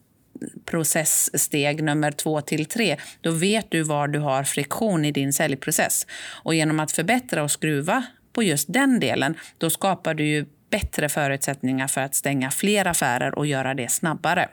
processsteg 0.65 1.83
nummer 1.83 2.11
två 2.11 2.41
till 2.41 2.65
tre, 2.65 2.97
då 3.21 3.31
vet 3.31 3.71
du 3.71 3.83
var 3.83 4.07
du 4.07 4.19
har 4.19 4.43
friktion 4.43 5.05
i 5.05 5.11
din 5.11 5.33
säljprocess. 5.33 6.07
Och 6.43 6.55
genom 6.55 6.79
att 6.79 6.91
förbättra 6.91 7.43
och 7.43 7.51
skruva 7.51 8.03
på 8.33 8.43
just 8.43 8.73
den 8.73 8.99
delen, 8.99 9.37
då 9.57 9.69
skapar 9.69 10.13
du 10.13 10.25
ju 10.25 10.45
bättre 10.69 11.09
förutsättningar 11.09 11.87
för 11.87 12.01
att 12.01 12.15
stänga 12.15 12.51
fler 12.51 12.87
affärer 12.87 13.37
och 13.37 13.45
göra 13.45 13.73
det 13.73 13.91
snabbare. 13.91 14.49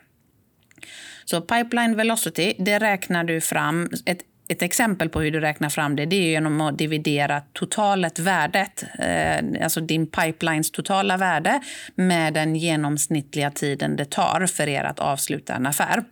Så 1.24 1.40
pipeline 1.40 1.96
velocity, 1.96 2.54
det 2.58 2.78
räknar 2.78 3.24
du 3.24 3.40
fram. 3.40 3.90
Ett 4.06 4.22
ett 4.48 4.62
exempel 4.62 5.08
på 5.08 5.20
hur 5.20 5.30
du 5.30 5.40
räknar 5.40 5.68
fram 5.68 5.96
det, 5.96 6.06
det 6.06 6.16
är 6.16 6.30
genom 6.30 6.60
att 6.60 6.78
dividera 6.78 7.40
totalet 7.52 8.18
värdet, 8.18 8.84
eh, 8.98 9.64
alltså 9.64 9.80
din 9.80 10.06
pipelines 10.06 10.70
totala 10.70 11.16
värde 11.16 11.60
med 11.94 12.34
den 12.34 12.56
genomsnittliga 12.56 13.50
tiden 13.50 13.96
det 13.96 14.10
tar 14.10 14.46
för 14.46 14.68
er 14.68 14.84
att 14.84 14.98
avsluta 14.98 15.54
en 15.54 15.66
affär. 15.66 16.04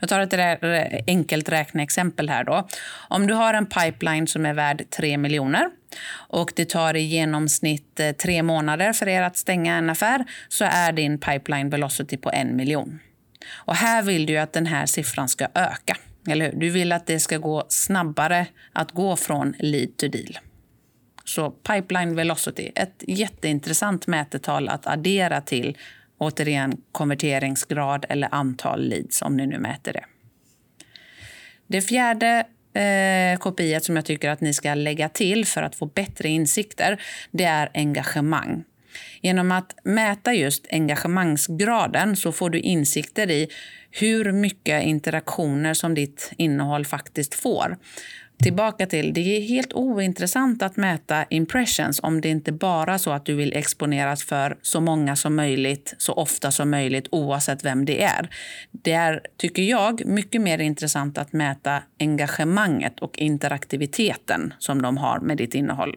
Jag 0.00 0.08
tar 0.08 0.20
ett 0.20 1.04
enkelt 1.06 1.48
räkneexempel 1.48 2.28
här 2.28 2.44
då. 2.44 2.68
Om 3.08 3.26
du 3.26 3.34
har 3.34 3.54
en 3.54 3.66
pipeline 3.66 4.26
som 4.26 4.46
är 4.46 4.54
värd 4.54 4.84
3 4.90 5.18
miljoner 5.18 5.70
och 6.12 6.52
det 6.56 6.68
tar 6.68 6.96
i 6.96 7.00
genomsnitt 7.00 8.00
eh, 8.00 8.12
tre 8.12 8.42
månader 8.42 8.92
för 8.92 9.08
er 9.08 9.22
att 9.22 9.36
stänga 9.36 9.76
en 9.76 9.90
affär 9.90 10.24
så 10.48 10.64
är 10.64 10.92
din 10.92 11.18
pipeline 11.18 11.70
velocity 11.70 12.16
på 12.16 12.30
en 12.30 12.56
miljon. 12.56 13.00
Och 13.52 13.76
här 13.76 14.02
vill 14.02 14.26
du 14.26 14.36
att 14.36 14.52
den 14.52 14.66
här 14.66 14.86
siffran 14.86 15.28
ska 15.28 15.46
öka. 15.54 15.96
Eller 16.28 16.52
hur? 16.52 16.60
Du 16.60 16.70
vill 16.70 16.92
att 16.92 17.06
det 17.06 17.20
ska 17.20 17.38
gå 17.38 17.64
snabbare 17.68 18.46
att 18.72 18.92
gå 18.92 19.16
från 19.16 19.54
lead 19.58 19.96
to 19.96 20.08
deal. 20.08 20.38
Så 21.24 21.50
pipeline 21.50 22.16
velocity, 22.16 22.70
ett 22.74 23.04
jätteintressant 23.06 24.06
mätetal 24.06 24.68
att 24.68 24.86
addera 24.86 25.40
till 25.40 25.76
återigen 26.18 26.76
konverteringsgrad 26.92 28.06
eller 28.08 28.28
antal 28.34 28.88
leads 28.88 29.22
om 29.22 29.36
ni 29.36 29.46
nu 29.46 29.58
mäter 29.58 29.92
det. 29.92 30.04
Det 31.66 31.82
fjärde 31.82 32.46
eh, 32.80 33.38
kopiet 33.38 33.84
som 33.84 33.96
jag 33.96 34.04
tycker 34.04 34.30
att 34.30 34.40
ni 34.40 34.54
ska 34.54 34.74
lägga 34.74 35.08
till 35.08 35.46
för 35.46 35.62
att 35.62 35.74
få 35.74 35.86
bättre 35.86 36.28
insikter, 36.28 37.02
det 37.30 37.44
är 37.44 37.70
engagemang. 37.74 38.64
Genom 39.20 39.52
att 39.52 39.74
mäta 39.84 40.34
just 40.34 40.66
engagemangsgraden 40.70 42.16
så 42.16 42.32
får 42.32 42.50
du 42.50 42.60
insikter 42.60 43.30
i 43.30 43.48
hur 43.90 44.32
mycket 44.32 44.84
interaktioner 44.84 45.74
som 45.74 45.94
ditt 45.94 46.32
innehåll 46.36 46.86
faktiskt 46.86 47.34
får. 47.34 47.76
Tillbaka 48.42 48.86
till, 48.86 49.14
det 49.14 49.36
är 49.36 49.40
helt 49.40 49.72
ointressant 49.72 50.62
att 50.62 50.76
mäta 50.76 51.24
impressions 51.30 52.00
om 52.02 52.20
det 52.20 52.28
inte 52.28 52.52
bara 52.52 52.94
är 52.94 52.98
så 52.98 53.10
att 53.10 53.26
du 53.26 53.34
vill 53.34 53.56
exponeras 53.56 54.24
för 54.24 54.58
så 54.62 54.80
många 54.80 55.16
som 55.16 55.36
möjligt, 55.36 55.94
så 55.98 56.12
ofta 56.12 56.50
som 56.50 56.70
möjligt, 56.70 57.08
oavsett 57.10 57.64
vem 57.64 57.84
det 57.84 58.02
är. 58.02 58.30
Det 58.70 58.92
är, 58.92 59.20
tycker 59.36 59.62
jag, 59.62 60.06
mycket 60.06 60.40
mer 60.40 60.58
intressant 60.58 61.18
att 61.18 61.32
mäta 61.32 61.82
engagemanget 61.98 63.00
och 63.00 63.18
interaktiviteten 63.18 64.54
som 64.58 64.82
de 64.82 64.96
har 64.96 65.20
med 65.20 65.36
ditt 65.36 65.54
innehåll. 65.54 65.96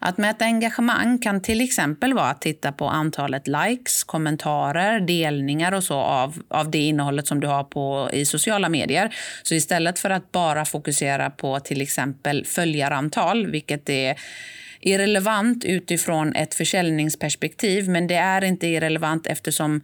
Att 0.00 0.18
mäta 0.18 0.44
engagemang 0.44 1.18
kan 1.18 1.42
till 1.42 1.60
exempel 1.60 2.14
vara 2.14 2.30
att 2.30 2.40
titta 2.40 2.72
på 2.72 2.88
antalet 2.88 3.48
likes, 3.48 4.04
kommentarer, 4.04 5.00
delningar 5.00 5.72
och 5.72 5.84
så 5.84 5.94
av, 5.94 6.42
av 6.48 6.70
det 6.70 6.78
innehållet 6.78 7.26
som 7.26 7.40
du 7.40 7.46
har 7.46 7.64
på, 7.64 8.10
i 8.12 8.26
sociala 8.26 8.68
medier. 8.68 9.14
Så 9.42 9.54
istället 9.54 9.98
för 9.98 10.10
att 10.10 10.32
bara 10.32 10.64
fokusera 10.64 11.30
på 11.30 11.60
till 11.60 11.80
exempel 11.80 12.44
följarantal, 12.44 13.46
vilket 13.46 13.88
är 13.88 14.16
irrelevant 14.80 15.64
utifrån 15.64 16.34
ett 16.34 16.54
försäljningsperspektiv, 16.54 17.88
men 17.88 18.06
det 18.06 18.14
är 18.14 18.44
inte 18.44 18.66
irrelevant 18.66 19.26
eftersom 19.26 19.80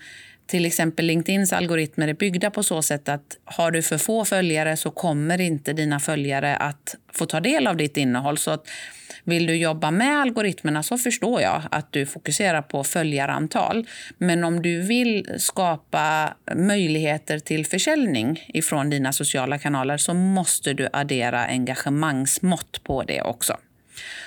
till 0.47 0.67
exempel 0.67 1.07
LinkedIns 1.07 1.53
algoritmer 1.53 2.09
är 2.09 2.15
byggda 2.15 2.51
på 2.51 2.63
så 2.63 2.83
sätt 2.83 3.09
att 3.09 3.39
har 3.45 3.71
du 3.71 3.83
för 3.83 3.99
få 3.99 4.25
följare 4.25 4.77
så 4.77 4.91
kommer 4.91 5.41
inte 5.41 5.73
dina 5.73 6.01
följare 6.01 6.57
att 6.57 6.97
få 7.13 7.27
ta 7.27 7.41
del 7.41 7.67
av 7.67 7.77
ditt 7.77 7.97
innehåll. 7.97 8.39
Så 8.39 8.51
att 8.51 8.69
vill 9.25 9.47
du 9.47 9.57
jobba 9.57 9.91
med 9.91 10.21
algoritmerna 10.21 10.83
så 10.83 10.99
förstår 10.99 11.41
jag 11.41 11.63
att 11.71 11.93
du 11.93 12.07
fokuserar 12.07 12.63
på 12.63 12.85
följarantal. 12.85 13.87
Men 14.19 14.45
om 14.45 14.63
du 14.63 14.81
vill 14.81 15.27
skapa 15.39 16.35
möjligheter 16.55 17.39
till 17.39 17.67
försäljning 17.67 18.45
ifrån 18.49 18.91
dina 18.91 19.13
sociala 19.13 19.59
kanaler 19.59 19.97
så 19.97 20.15
måste 20.15 20.73
du 20.73 20.89
addera 20.93 21.47
engagemangsmått 21.47 22.85
på 22.85 23.03
det 23.03 23.23
också. 23.23 23.57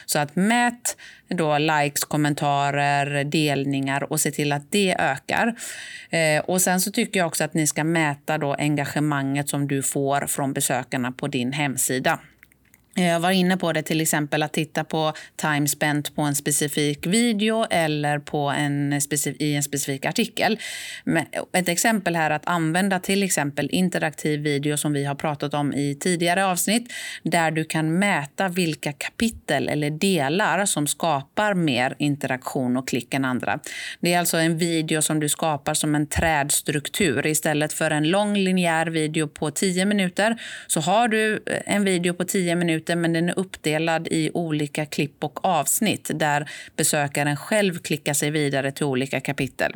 Så 0.06 0.19
att 0.19 0.36
mät 0.36 0.97
då 1.27 1.58
likes, 1.58 2.03
kommentarer, 2.03 3.23
delningar 3.23 4.12
och 4.12 4.19
se 4.19 4.32
till 4.32 4.51
att 4.51 4.71
det 4.71 4.95
ökar. 4.99 5.56
Eh, 6.10 6.39
och 6.39 6.62
sen 6.62 6.82
så 6.82 6.91
tycker 6.91 7.19
jag 7.19 7.27
också 7.27 7.43
att 7.43 7.53
ni 7.53 7.67
ska 7.67 7.84
mäta 7.84 8.38
då 8.38 8.53
engagemanget 8.53 9.49
som 9.49 9.67
du 9.67 9.84
får 9.84 10.27
från 10.27 10.53
besökarna 10.53 11.12
på 11.12 11.27
din 11.27 11.53
hemsida. 11.53 12.19
Eh, 12.97 13.07
jag 13.07 13.19
var 13.19 13.31
inne 13.31 13.57
på 13.57 13.73
det, 13.73 13.81
till 13.81 14.01
exempel 14.01 14.43
att 14.43 14.53
titta 14.53 14.83
på 14.83 15.13
time 15.36 15.67
spent 15.67 16.15
på 16.15 16.21
en 16.21 16.36
specifik 16.36 17.05
video 17.05 17.65
eller 17.69 18.19
på 18.19 18.49
en 18.49 19.01
specif 19.01 19.36
i 19.39 19.55
en 19.55 19.63
specifik 19.63 20.05
artikel. 20.05 20.60
Eh, 21.05 21.41
ett 21.53 21.69
exempel 21.69 22.15
här 22.15 22.31
är 22.31 22.36
att 22.36 22.47
använda 22.47 22.99
till 22.99 23.23
exempel 23.23 23.69
interaktiv 23.71 24.39
video 24.39 24.77
som 24.77 24.93
vi 24.93 25.05
har 25.05 25.15
pratat 25.15 25.53
om 25.53 25.73
i 25.73 25.95
tidigare 25.99 26.45
avsnitt 26.45 26.93
där 27.23 27.51
du 27.51 27.65
kan 27.65 27.99
mäta 27.99 28.47
vilka 28.47 28.93
kapitel 28.93 29.69
eller 29.69 29.89
delar 29.89 30.65
som 30.65 30.88
skapar 30.88 31.53
mer 31.53 31.95
interaktion 31.99 32.77
och 32.77 32.88
klick 32.88 33.13
än 33.13 33.25
andra. 33.25 33.60
Det 33.99 34.13
är 34.13 34.19
alltså 34.19 34.38
en 34.38 34.57
video 34.57 35.01
som 35.01 35.19
du 35.19 35.29
skapar 35.29 35.73
som 35.73 35.95
en 35.95 36.07
trädstruktur. 36.07 37.27
Istället 37.27 37.73
för 37.73 37.91
en 37.91 38.10
lång 38.10 38.38
linjär 38.38 38.86
video 38.88 39.27
på 39.27 39.51
10 39.51 39.86
minuter 39.86 40.41
så 40.67 40.79
har 40.79 41.07
du 41.07 41.33
eh, 41.45 41.75
en 41.75 41.83
video 41.83 42.13
på 42.13 42.23
10 42.23 42.55
minuter 42.55 42.87
minuter 42.88 42.95
men 42.95 43.13
den 43.13 43.30
är 43.30 43.39
uppdelad 43.39 44.08
i 44.08 44.32
olika 44.34 44.86
klipp 44.86 45.23
och 45.23 45.45
avsnitt 45.45 46.12
där 46.13 46.50
besökaren 46.76 47.38
själv 47.38 47.80
klickar 47.80 48.13
sig 48.13 48.32
vidare 48.32 48.71
till 48.71 48.86
olika 48.86 49.19
kapitel. 49.19 49.73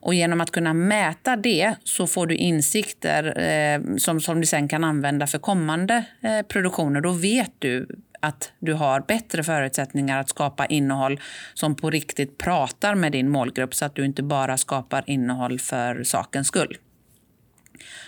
Och 0.00 0.14
genom 0.14 0.40
att 0.40 0.50
kunna 0.50 0.74
mäta 0.74 1.36
det 1.36 1.74
så 1.84 2.06
får 2.06 2.26
du 2.26 2.34
insikter 2.34 3.40
eh, 3.40 3.96
som, 3.96 4.20
som 4.20 4.40
du 4.40 4.46
sen 4.46 4.68
kan 4.68 4.84
använda 4.84 5.26
för 5.26 5.38
kommande 5.38 6.04
eh, 6.22 6.42
produktioner. 6.42 7.00
Då 7.00 7.12
vet 7.12 7.52
du 7.58 7.86
att 8.22 8.52
du 8.60 8.72
har 8.72 9.00
bättre 9.00 9.42
förutsättningar 9.42 10.20
att 10.20 10.28
skapa 10.28 10.66
innehåll 10.66 11.20
som 11.54 11.74
på 11.74 11.90
riktigt 11.90 12.38
pratar 12.38 12.94
med 12.94 13.12
din 13.12 13.28
målgrupp 13.28 13.74
så 13.74 13.84
att 13.84 13.94
du 13.94 14.04
inte 14.04 14.22
bara 14.22 14.56
skapar 14.56 15.04
innehåll 15.06 15.58
för 15.58 16.04
sakens 16.04 16.48
skull. 16.48 16.76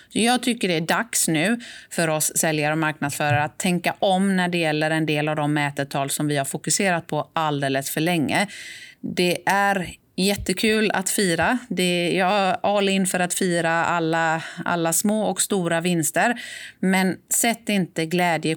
Så 0.08 0.18
jag 0.18 0.42
tycker 0.42 0.68
det 0.68 0.74
är 0.74 0.80
dags 0.80 1.28
nu 1.28 1.60
för 1.90 2.08
oss 2.08 2.32
säljare 2.36 2.72
och 2.72 2.78
marknadsförare 2.78 3.42
att 3.42 3.58
tänka 3.58 3.94
om 3.98 4.36
när 4.36 4.48
det 4.48 4.58
gäller 4.58 4.90
en 4.90 5.06
del 5.06 5.28
av 5.28 5.36
de 5.36 5.54
mätetal 5.54 6.10
som 6.10 6.28
vi 6.28 6.36
har 6.36 6.44
fokuserat 6.44 7.06
på 7.06 7.30
alldeles 7.32 7.90
för 7.90 8.00
länge. 8.00 8.46
Det 9.00 9.38
är 9.46 9.96
Jättekul 10.16 10.90
att 10.90 11.10
fira. 11.10 11.58
Det, 11.68 12.12
jag 12.12 12.32
är 12.32 12.56
all 12.62 12.88
in 12.88 13.06
för 13.06 13.20
att 13.20 13.34
fira 13.34 13.84
alla, 13.84 14.42
alla 14.64 14.92
små 14.92 15.24
och 15.24 15.42
stora 15.42 15.80
vinster. 15.80 16.40
Men 16.80 17.16
sätt 17.34 17.68
inte 17.68 18.06
glädje 18.06 18.56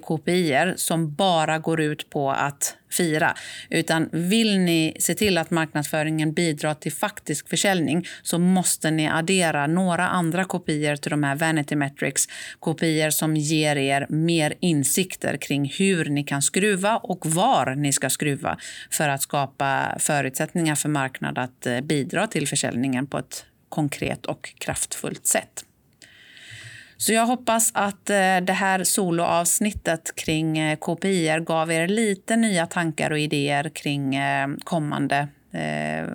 som 0.76 1.14
bara 1.14 1.58
går 1.58 1.80
ut 1.80 2.10
på 2.10 2.30
att 2.30 2.76
fira. 2.96 3.34
Utan 3.70 4.08
vill 4.12 4.58
ni 4.58 4.96
se 4.98 5.14
till 5.14 5.38
att 5.38 5.50
marknadsföringen 5.50 6.32
bidrar 6.32 6.74
till 6.74 6.92
faktisk 6.92 7.48
försäljning 7.48 8.06
så 8.22 8.38
måste 8.38 8.90
ni 8.90 9.08
addera 9.08 9.66
några 9.66 10.08
andra 10.08 10.44
kopior 10.44 10.96
till 10.96 11.10
de 11.10 11.22
här 11.22 11.36
Vanity 11.36 11.76
Metrics. 11.76 12.28
Kopior 12.60 13.10
som 13.10 13.36
ger 13.36 13.76
er 13.76 14.06
mer 14.08 14.54
insikter 14.60 15.36
kring 15.36 15.72
hur 15.78 16.04
ni 16.04 16.24
kan 16.24 16.42
skruva 16.42 16.96
och 16.96 17.26
var 17.26 17.74
ni 17.74 17.92
ska 17.92 18.10
skruva 18.10 18.58
för 18.90 19.08
att 19.08 19.22
skapa 19.22 19.96
förutsättningar 19.98 20.74
för 20.74 20.88
marknaden 20.88 21.44
att 21.44 21.66
eh, 21.66 21.80
bidra 21.80 22.26
till 22.26 22.48
försäljningen 22.48 23.06
på 23.06 23.18
ett 23.18 23.44
konkret 23.68 24.26
och 24.26 24.54
kraftfullt 24.58 25.26
sätt. 25.26 25.64
Så 26.98 27.12
jag 27.12 27.26
hoppas 27.26 27.70
att 27.74 28.10
eh, 28.10 28.36
det 28.42 28.52
här 28.52 28.84
soloavsnittet 28.84 30.14
kring 30.14 30.58
eh, 30.58 30.76
KPI 30.78 31.38
gav 31.46 31.72
er 31.72 31.88
lite 31.88 32.36
nya 32.36 32.66
tankar 32.66 33.10
och 33.10 33.18
idéer 33.18 33.68
kring 33.68 34.14
eh, 34.14 34.48
kommande 34.64 35.28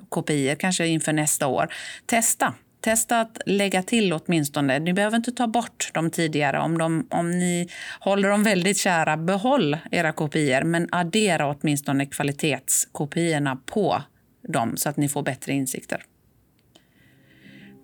KPI, 0.09 0.55
kanske 0.59 0.87
inför 0.87 1.13
nästa 1.13 1.47
år. 1.47 1.73
Testa. 2.05 2.53
Testa 2.81 3.21
att 3.21 3.41
lägga 3.45 3.83
till 3.83 4.13
åtminstone. 4.13 4.79
Ni 4.79 4.93
behöver 4.93 5.17
inte 5.17 5.31
ta 5.31 5.47
bort 5.47 5.91
de 5.93 6.09
tidigare. 6.09 6.59
Om, 6.59 6.77
de, 6.77 7.07
om 7.09 7.31
ni 7.31 7.69
håller 7.99 8.29
dem 8.29 8.43
väldigt 8.43 8.77
kära, 8.77 9.17
behåll 9.17 9.77
era 9.91 10.11
kopior 10.11 10.63
men 10.63 10.89
addera 10.91 11.47
åtminstone 11.47 12.05
kvalitetskopiorna 12.05 13.55
på 13.65 14.03
dem 14.47 14.77
så 14.77 14.89
att 14.89 14.97
ni 14.97 15.09
får 15.09 15.23
bättre 15.23 15.53
insikter. 15.53 16.03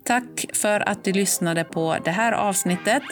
Tack 0.08 0.46
för 0.52 0.88
att 0.88 1.04
du 1.04 1.12
lyssnade 1.12 1.64
på 1.64 1.96
det 2.04 2.10
här 2.10 2.32
avsnittet. 2.32 3.02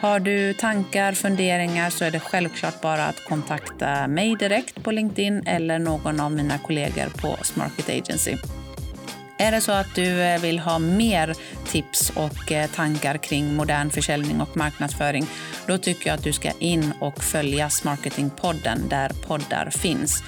Har 0.00 0.20
du 0.20 0.54
tankar, 0.54 1.12
funderingar 1.12 1.90
så 1.90 2.04
är 2.04 2.10
det 2.10 2.20
självklart 2.20 2.80
bara 2.80 3.06
att 3.06 3.24
kontakta 3.24 4.06
mig 4.08 4.36
direkt 4.36 4.82
på 4.82 4.90
LinkedIn 4.90 5.42
eller 5.46 5.78
någon 5.78 6.20
av 6.20 6.32
mina 6.32 6.58
kollegor 6.58 7.06
på 7.22 7.44
Smarket 7.44 7.88
Agency. 7.88 8.36
Är 9.40 9.52
det 9.52 9.60
så 9.60 9.72
att 9.72 9.94
du 9.94 10.22
eh, 10.22 10.40
vill 10.40 10.58
ha 10.58 10.78
mer 10.78 11.34
tips 11.66 12.10
och 12.10 12.52
eh, 12.52 12.70
tankar 12.70 13.16
kring 13.18 13.54
modern 13.54 13.90
försäljning 13.90 14.40
och 14.40 14.56
marknadsföring, 14.56 15.26
då 15.66 15.78
tycker 15.78 16.10
jag 16.10 16.14
att 16.14 16.24
du 16.24 16.32
ska 16.32 16.50
in 16.58 16.92
och 17.00 17.24
följa 17.24 17.70
Smarketingpodden 17.70 18.88
där 18.88 19.12
poddar 19.26 19.70
finns. 19.70 20.22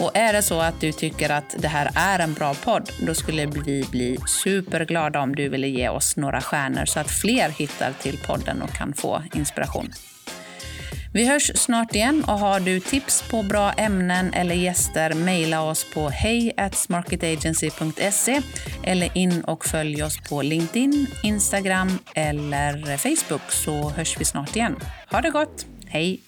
Och 0.00 0.16
är 0.16 0.32
det 0.32 0.42
så 0.42 0.60
att 0.60 0.80
du 0.80 0.92
tycker 0.92 1.30
att 1.30 1.54
det 1.58 1.68
här 1.68 1.90
är 1.94 2.18
en 2.18 2.34
bra 2.34 2.54
podd, 2.54 2.90
då 3.06 3.14
skulle 3.14 3.46
vi 3.46 3.84
bli 3.90 4.18
superglada 4.26 5.20
om 5.20 5.34
du 5.34 5.48
ville 5.48 5.68
ge 5.68 5.88
oss 5.88 6.16
några 6.16 6.40
stjärnor 6.40 6.84
så 6.84 7.00
att 7.00 7.10
fler 7.10 7.48
hittar 7.48 7.92
till 7.92 8.18
podden 8.18 8.62
och 8.62 8.70
kan 8.70 8.92
få 8.92 9.22
inspiration. 9.34 9.92
Vi 11.16 11.26
hörs 11.26 11.50
snart 11.54 11.94
igen 11.94 12.24
och 12.26 12.38
har 12.38 12.60
du 12.60 12.80
tips 12.80 13.30
på 13.30 13.42
bra 13.42 13.72
ämnen 13.72 14.32
eller 14.32 14.54
gäster, 14.54 15.14
mejla 15.14 15.62
oss 15.62 15.86
på 15.94 16.08
hej 16.08 16.54
eller 18.84 19.18
in 19.18 19.44
och 19.44 19.64
följ 19.64 20.02
oss 20.02 20.18
på 20.28 20.42
LinkedIn, 20.42 21.06
Instagram 21.22 21.98
eller 22.14 22.96
Facebook 22.96 23.50
så 23.50 23.90
hörs 23.90 24.20
vi 24.20 24.24
snart 24.24 24.56
igen. 24.56 24.76
Ha 25.10 25.20
det 25.20 25.30
gott! 25.30 25.66
Hej! 25.86 26.25